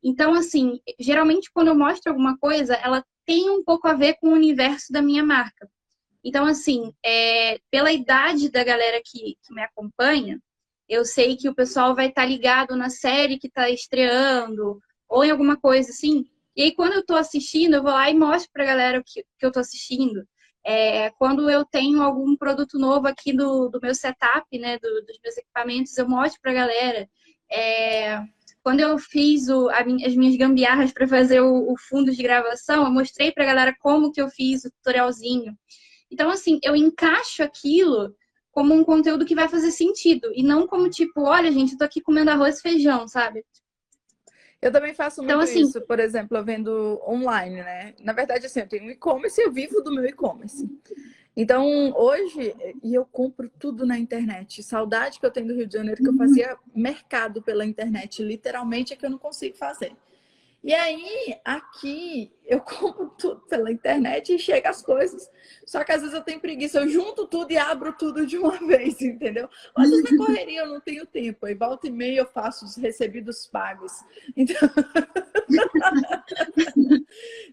[0.04, 4.28] Então, assim, geralmente quando eu mostro alguma coisa, ela tem um pouco a ver com
[4.28, 5.66] o universo da minha marca.
[6.22, 7.58] Então, assim, é...
[7.70, 10.38] pela idade da galera que, que me acompanha,
[10.88, 14.78] eu sei que o pessoal vai estar tá ligado na série que está estreando,
[15.08, 16.26] ou em alguma coisa assim.
[16.54, 19.04] E aí, quando eu estou assistindo, eu vou lá e mostro para a galera o
[19.04, 20.26] que, que eu estou assistindo.
[20.66, 25.18] É, quando eu tenho algum produto novo aqui do, do meu setup, né, do, dos
[25.22, 27.08] meus equipamentos, eu mostro para a galera.
[27.50, 28.22] É,
[28.64, 32.90] quando eu fiz o, as minhas gambiarras para fazer o, o, fundo de gravação, eu
[32.90, 35.54] mostrei para a galera como que eu fiz o tutorialzinho.
[36.10, 38.16] Então, assim, eu encaixo aquilo
[38.50, 40.32] como um conteúdo que vai fazer sentido.
[40.34, 43.44] E não como tipo, olha, gente, eu tô aqui comendo arroz e feijão, sabe?
[44.62, 47.94] Eu também faço então, muito então, assim, isso, por exemplo, eu vendo online, né?
[48.00, 50.66] Na verdade, assim, eu tenho um e-commerce e eu vivo do meu e-commerce.
[51.36, 54.62] Então, hoje, e eu compro tudo na internet.
[54.62, 58.92] Saudade que eu tenho do Rio de Janeiro, que eu fazia mercado pela internet, literalmente,
[58.92, 59.96] é que eu não consigo fazer.
[60.62, 65.30] E aí, aqui, eu compro tudo pela internet e chega as coisas.
[65.64, 68.58] Só que às vezes eu tenho preguiça, eu junto tudo e abro tudo de uma
[68.66, 69.48] vez, entendeu?
[69.78, 73.46] Vezes na correria eu não tenho tempo, aí volta e meia eu faço os recebidos
[73.46, 73.92] pagos.
[74.36, 74.56] Então...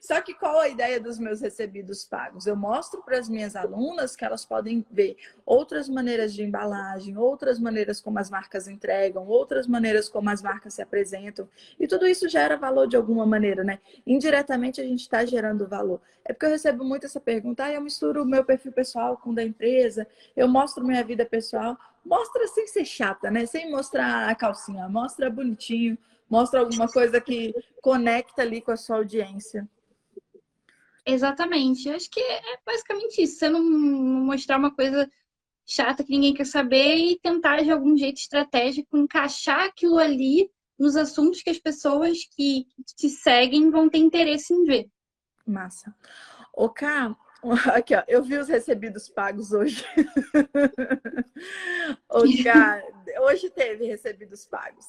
[0.02, 2.48] Só que qual a ideia dos meus recebidos pagos?
[2.48, 5.16] Eu mostro para as minhas alunas que elas podem ver
[5.46, 10.74] outras maneiras de embalagem, outras maneiras como as marcas entregam, outras maneiras como as marcas
[10.74, 11.48] se apresentam.
[11.80, 13.80] E tudo isso gera valor de alguma maneira, né?
[14.06, 16.02] Indiretamente a gente está gerando valor.
[16.26, 19.32] É porque eu recebo muito essa pergunta, ah, eu misturo o meu perfil pessoal com
[19.32, 21.78] o da empresa, eu mostro minha vida pessoal.
[22.04, 23.46] Mostra sem ser chata, né?
[23.46, 25.98] Sem mostrar a calcinha, mostra bonitinho,
[26.30, 29.70] mostra alguma coisa que conecta ali com a sua audiência.
[31.06, 31.88] Exatamente.
[31.88, 33.38] Eu acho que é basicamente isso.
[33.38, 35.10] Você não mostrar uma coisa
[35.66, 40.50] chata que ninguém quer saber e tentar, de algum jeito estratégico, encaixar aquilo ali
[40.82, 42.66] nos assuntos que as pessoas que
[42.98, 44.90] te seguem vão ter interesse em ver.
[45.46, 45.94] Massa.
[46.54, 47.16] Ô, Cá,
[47.74, 49.84] Aqui, ó, eu vi os recebidos pagos hoje.
[53.20, 54.86] hoje teve recebidos pagos.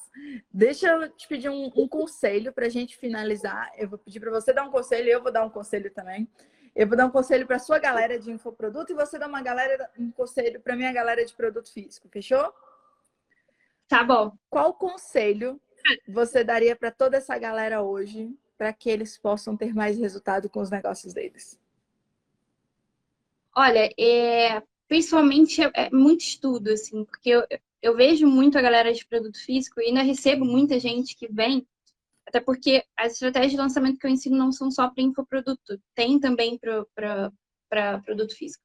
[0.51, 3.71] Deixa eu te pedir um, um conselho para a gente finalizar.
[3.75, 6.29] Eu vou pedir para você dar um conselho, eu vou dar um conselho também.
[6.75, 9.89] Eu vou dar um conselho para sua galera de infoproduto e você dá uma galera,
[9.97, 12.07] um conselho para minha galera de produto físico.
[12.09, 12.53] Fechou?
[13.87, 14.35] Tá bom.
[14.49, 15.59] Qual conselho
[16.07, 20.61] você daria para toda essa galera hoje para que eles possam ter mais resultado com
[20.61, 21.59] os negócios deles?
[23.55, 27.43] Olha, é, principalmente é, é muito estudo, assim, porque eu,
[27.81, 31.67] eu vejo muito a galera de produto físico e ainda recebo muita gente que vem,
[32.25, 36.19] até porque as estratégias de lançamento que eu ensino não são só para infoproduto, tem
[36.19, 38.63] também para produto físico.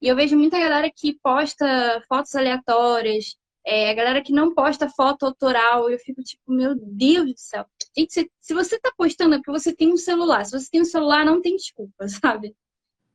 [0.00, 4.88] E eu vejo muita galera que posta fotos aleatórias, é, a galera que não posta
[4.88, 7.64] foto autoral, eu fico tipo, meu Deus do céu.
[7.96, 10.44] Gente, se, se você tá postando é porque você tem um celular.
[10.44, 12.54] Se você tem um celular, não tem desculpa, sabe?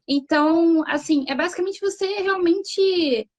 [0.07, 3.29] Então, assim, é basicamente você realmente,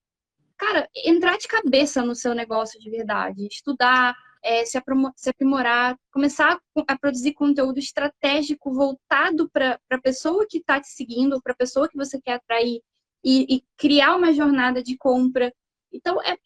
[0.56, 4.80] cara, entrar de cabeça no seu negócio de verdade, estudar, é, se,
[5.16, 11.40] se, aprimorar, começar a produzir conteúdo estratégico voltado para a pessoa que está te seguindo,
[11.42, 12.82] para a pessoa que você quer atrair,
[13.24, 15.52] e, e, criar uma jornada de compra.
[15.92, 16.36] Então, é,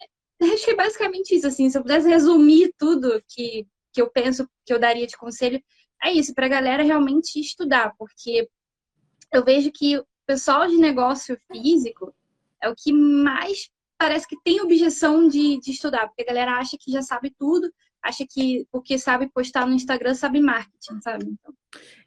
[0.43, 4.49] acho que é basicamente isso, assim, se eu pudesse resumir tudo que, que eu penso
[4.65, 5.63] que eu daria de conselho,
[6.03, 8.49] é isso, para a galera realmente estudar, porque
[9.33, 12.15] eu vejo que pessoal de negócio físico,
[12.61, 16.77] é o que mais parece que tem objeção de, de estudar, porque a galera acha
[16.79, 17.73] que já sabe tudo,
[18.03, 21.27] acha que o que sabe postar no Instagram sabe marketing, sabe?
[21.27, 21.55] Então...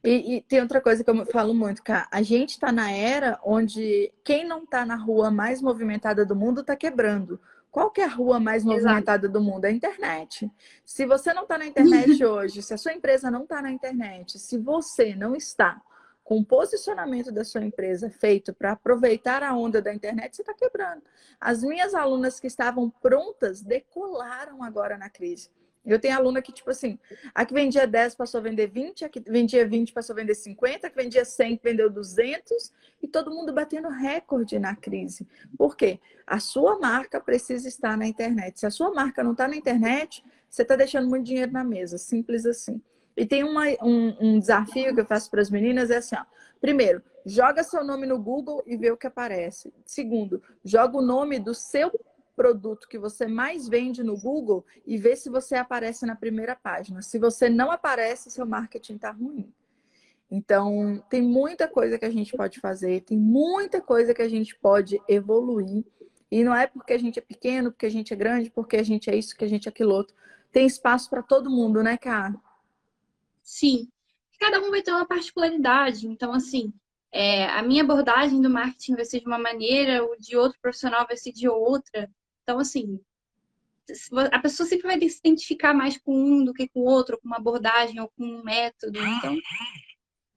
[0.04, 2.06] E, e, tem outra coisa que eu falo muito, cara.
[2.12, 6.62] A gente está na era onde quem não está na rua mais movimentada do mundo
[6.62, 7.40] está quebrando.
[7.76, 9.34] Qual que é a rua mais movimentada Exato.
[9.34, 9.66] do mundo?
[9.66, 10.50] É a internet.
[10.86, 14.40] Se você não está na internet hoje, se a sua empresa não está na internet,
[14.40, 15.82] se você não está
[16.24, 20.54] com o posicionamento da sua empresa feito para aproveitar a onda da internet, você está
[20.54, 21.04] quebrando.
[21.38, 25.50] As minhas alunas que estavam prontas decolaram agora na crise.
[25.86, 26.98] Eu tenho aluna que, tipo assim,
[27.34, 30.34] a que vendia 10 passou a vender 20, a que vendia 20 passou a vender
[30.34, 35.28] 50, a que vendia 100 vendeu 200, e todo mundo batendo recorde na crise.
[35.58, 36.00] Por quê?
[36.26, 38.60] A sua marca precisa estar na internet.
[38.60, 41.98] Se a sua marca não está na internet, você está deixando muito dinheiro na mesa,
[41.98, 42.82] simples assim.
[43.16, 46.26] E tem uma, um, um desafio que eu faço para as meninas, é assim, ó.
[46.60, 49.74] Primeiro, joga seu nome no Google e vê o que aparece.
[49.86, 51.92] Segundo, joga o nome do seu
[52.36, 57.02] produto que você mais vende no Google e vê se você aparece na primeira página.
[57.02, 59.52] Se você não aparece, seu marketing está ruim.
[60.30, 64.56] Então, tem muita coisa que a gente pode fazer, tem muita coisa que a gente
[64.56, 65.86] pode evoluir.
[66.32, 68.84] E não é porque a gente é pequeno, porque a gente é grande, porque a
[68.84, 70.16] gente é isso, que a gente é aquilo outro.
[70.52, 72.34] Tem espaço para todo mundo, né, Cá?
[73.44, 73.88] Sim.
[74.40, 76.08] Cada um vai ter uma particularidade.
[76.08, 76.74] Então, assim,
[77.12, 81.06] é, a minha abordagem do marketing vai ser de uma maneira, o de outro profissional
[81.08, 82.10] vai ser de outra.
[82.46, 83.00] Então, assim,
[84.32, 87.28] a pessoa sempre vai se identificar mais com um do que com o outro, com
[87.28, 89.00] uma abordagem ou com um método.
[89.00, 89.36] Então.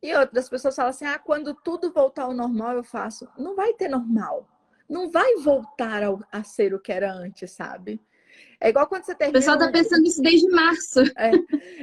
[0.03, 3.29] E outras pessoas falam assim: ah, quando tudo voltar ao normal, eu faço.
[3.37, 4.49] Não vai ter normal.
[4.89, 8.01] Não vai voltar ao, a ser o que era antes, sabe?
[8.59, 9.39] É igual quando você termina.
[9.39, 11.01] O pessoal tá pensando isso desde março.
[11.15, 11.31] É,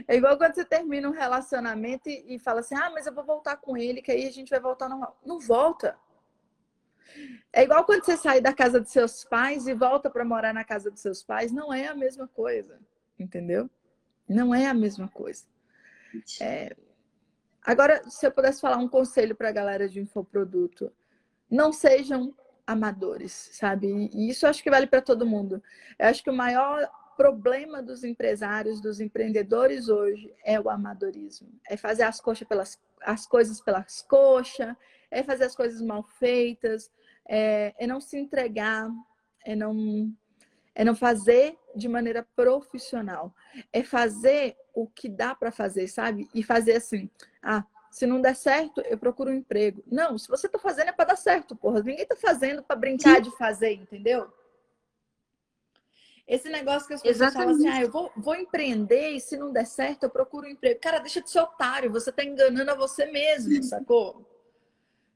[0.07, 3.23] é igual quando você termina um relacionamento e, e, fala assim: ah, mas eu vou
[3.23, 5.15] voltar com ele, que aí a gente vai voltar normal.
[5.23, 5.95] Não volta.
[7.51, 10.63] É igual quando você sai da casa dos seus pais e volta para morar na
[10.63, 11.51] casa dos seus pais.
[11.51, 12.79] Não é a mesma coisa.
[13.17, 13.69] Entendeu?
[14.27, 15.45] Não é a mesma coisa.
[16.41, 16.75] É...
[17.63, 20.91] Agora, se eu pudesse falar um conselho para a galera de infoproduto,
[21.49, 22.33] não sejam
[22.65, 24.09] amadores, sabe?
[24.13, 25.61] E isso acho que vale para todo mundo.
[25.97, 31.49] Eu acho que o maior problema dos empresários, dos empreendedores hoje é o amadorismo.
[31.67, 34.75] É fazer as, coxas pelas, as coisas pelas coxas,
[35.09, 36.91] é fazer as coisas mal feitas,
[37.27, 38.89] é, é não se entregar,
[39.43, 40.11] é não,
[40.73, 43.33] é não fazer de maneira profissional.
[43.71, 46.29] É fazer o que dá para fazer, sabe?
[46.33, 47.09] E fazer assim,
[47.41, 49.83] ah, se não der certo, eu procuro um emprego.
[49.87, 51.81] Não, se você está fazendo é para dar certo, porra.
[51.81, 53.21] Ninguém está fazendo para brincar Sim.
[53.21, 54.31] de fazer, entendeu?
[56.27, 57.59] Esse negócio que as pessoas Exatamente.
[57.59, 60.49] falam assim, ah, eu vou, vou empreender e se não der certo, eu procuro um
[60.49, 60.79] emprego.
[60.81, 64.25] Cara, deixa de ser otário, você está enganando a você mesmo, sacou?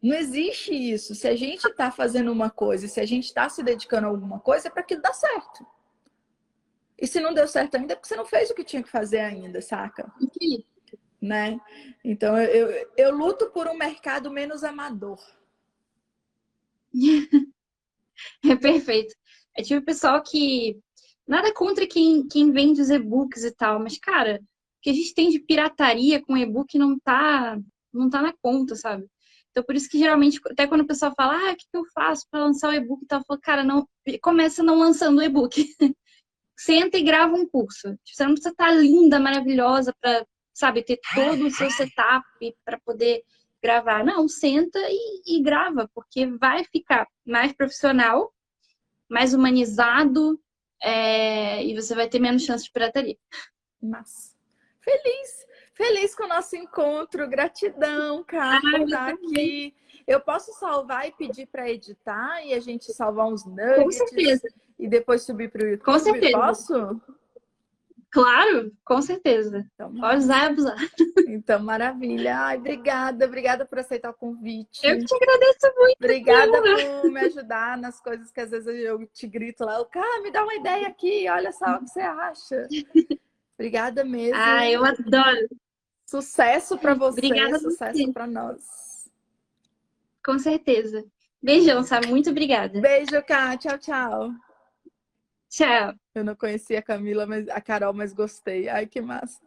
[0.01, 1.13] Não existe isso.
[1.13, 4.39] Se a gente está fazendo uma coisa, se a gente está se dedicando a alguma
[4.39, 5.65] coisa, é para que dá certo.
[6.97, 8.89] E se não deu certo ainda, é porque você não fez o que tinha que
[8.89, 10.11] fazer ainda, saca?
[11.21, 11.59] Né?
[12.03, 15.19] Então eu, eu, eu luto por um mercado menos amador.
[18.43, 19.15] É perfeito.
[19.55, 20.77] É tipo o pessoal que
[21.25, 25.13] nada contra quem, quem vende os e-books e tal, mas cara, o que a gente
[25.13, 27.57] tem de pirataria com e-book não tá
[27.93, 29.07] não tá na conta, sabe?
[29.51, 32.25] Então por isso que geralmente até quando o pessoal fala, ah, o que eu faço
[32.29, 33.87] para lançar o e-book e tal, eu falo, cara, não
[34.21, 35.65] começa não lançando o e-book.
[36.57, 37.89] Senta e grava um curso.
[38.03, 40.25] Tipo, você não precisa estar tá linda, maravilhosa para
[40.59, 42.25] sabe, ter todo o seu setup
[42.65, 43.23] para poder
[43.63, 44.03] gravar.
[44.03, 48.33] Não, senta e, e, grava, porque vai ficar mais profissional,
[49.09, 50.39] mais humanizado
[50.81, 53.17] é, e você vai ter menos chance de pirataria.
[53.81, 54.35] Mas
[54.81, 55.45] feliz,
[55.79, 59.73] feliz com o nosso encontro, gratidão, cara, por estar aqui.
[60.05, 64.47] Eu posso salvar e pedir para editar e a gente salvar uns nuggets Com certeza.
[64.77, 65.85] e depois subir para o YouTube?
[65.85, 66.37] Com certeza.
[66.37, 67.01] Posso?
[68.11, 69.65] Claro, com certeza.
[69.73, 70.77] Então, Pode usar e abusar.
[71.27, 72.37] Então, maravilha.
[72.39, 74.81] Ai, obrigada, obrigada por aceitar o convite.
[74.83, 75.95] Eu te agradeço muito.
[75.99, 79.85] Obrigada por me ajudar nas coisas que às vezes eu te grito lá.
[79.85, 82.67] Cara, me dá uma ideia aqui, olha só o que você acha.
[83.53, 84.37] Obrigada mesmo.
[84.37, 85.47] Ah, eu adoro.
[86.09, 89.07] Sucesso para você, obrigada sucesso para nós.
[90.25, 91.05] Com certeza.
[91.39, 92.07] Beijão, sabe?
[92.07, 92.81] Muito obrigada.
[92.81, 93.55] Beijo, Cá.
[93.55, 94.31] Tchau, tchau.
[95.47, 95.93] Tchau.
[96.15, 98.67] Eu não conhecia a Camila, mas a Carol, mas gostei.
[98.67, 99.39] Ai, que massa.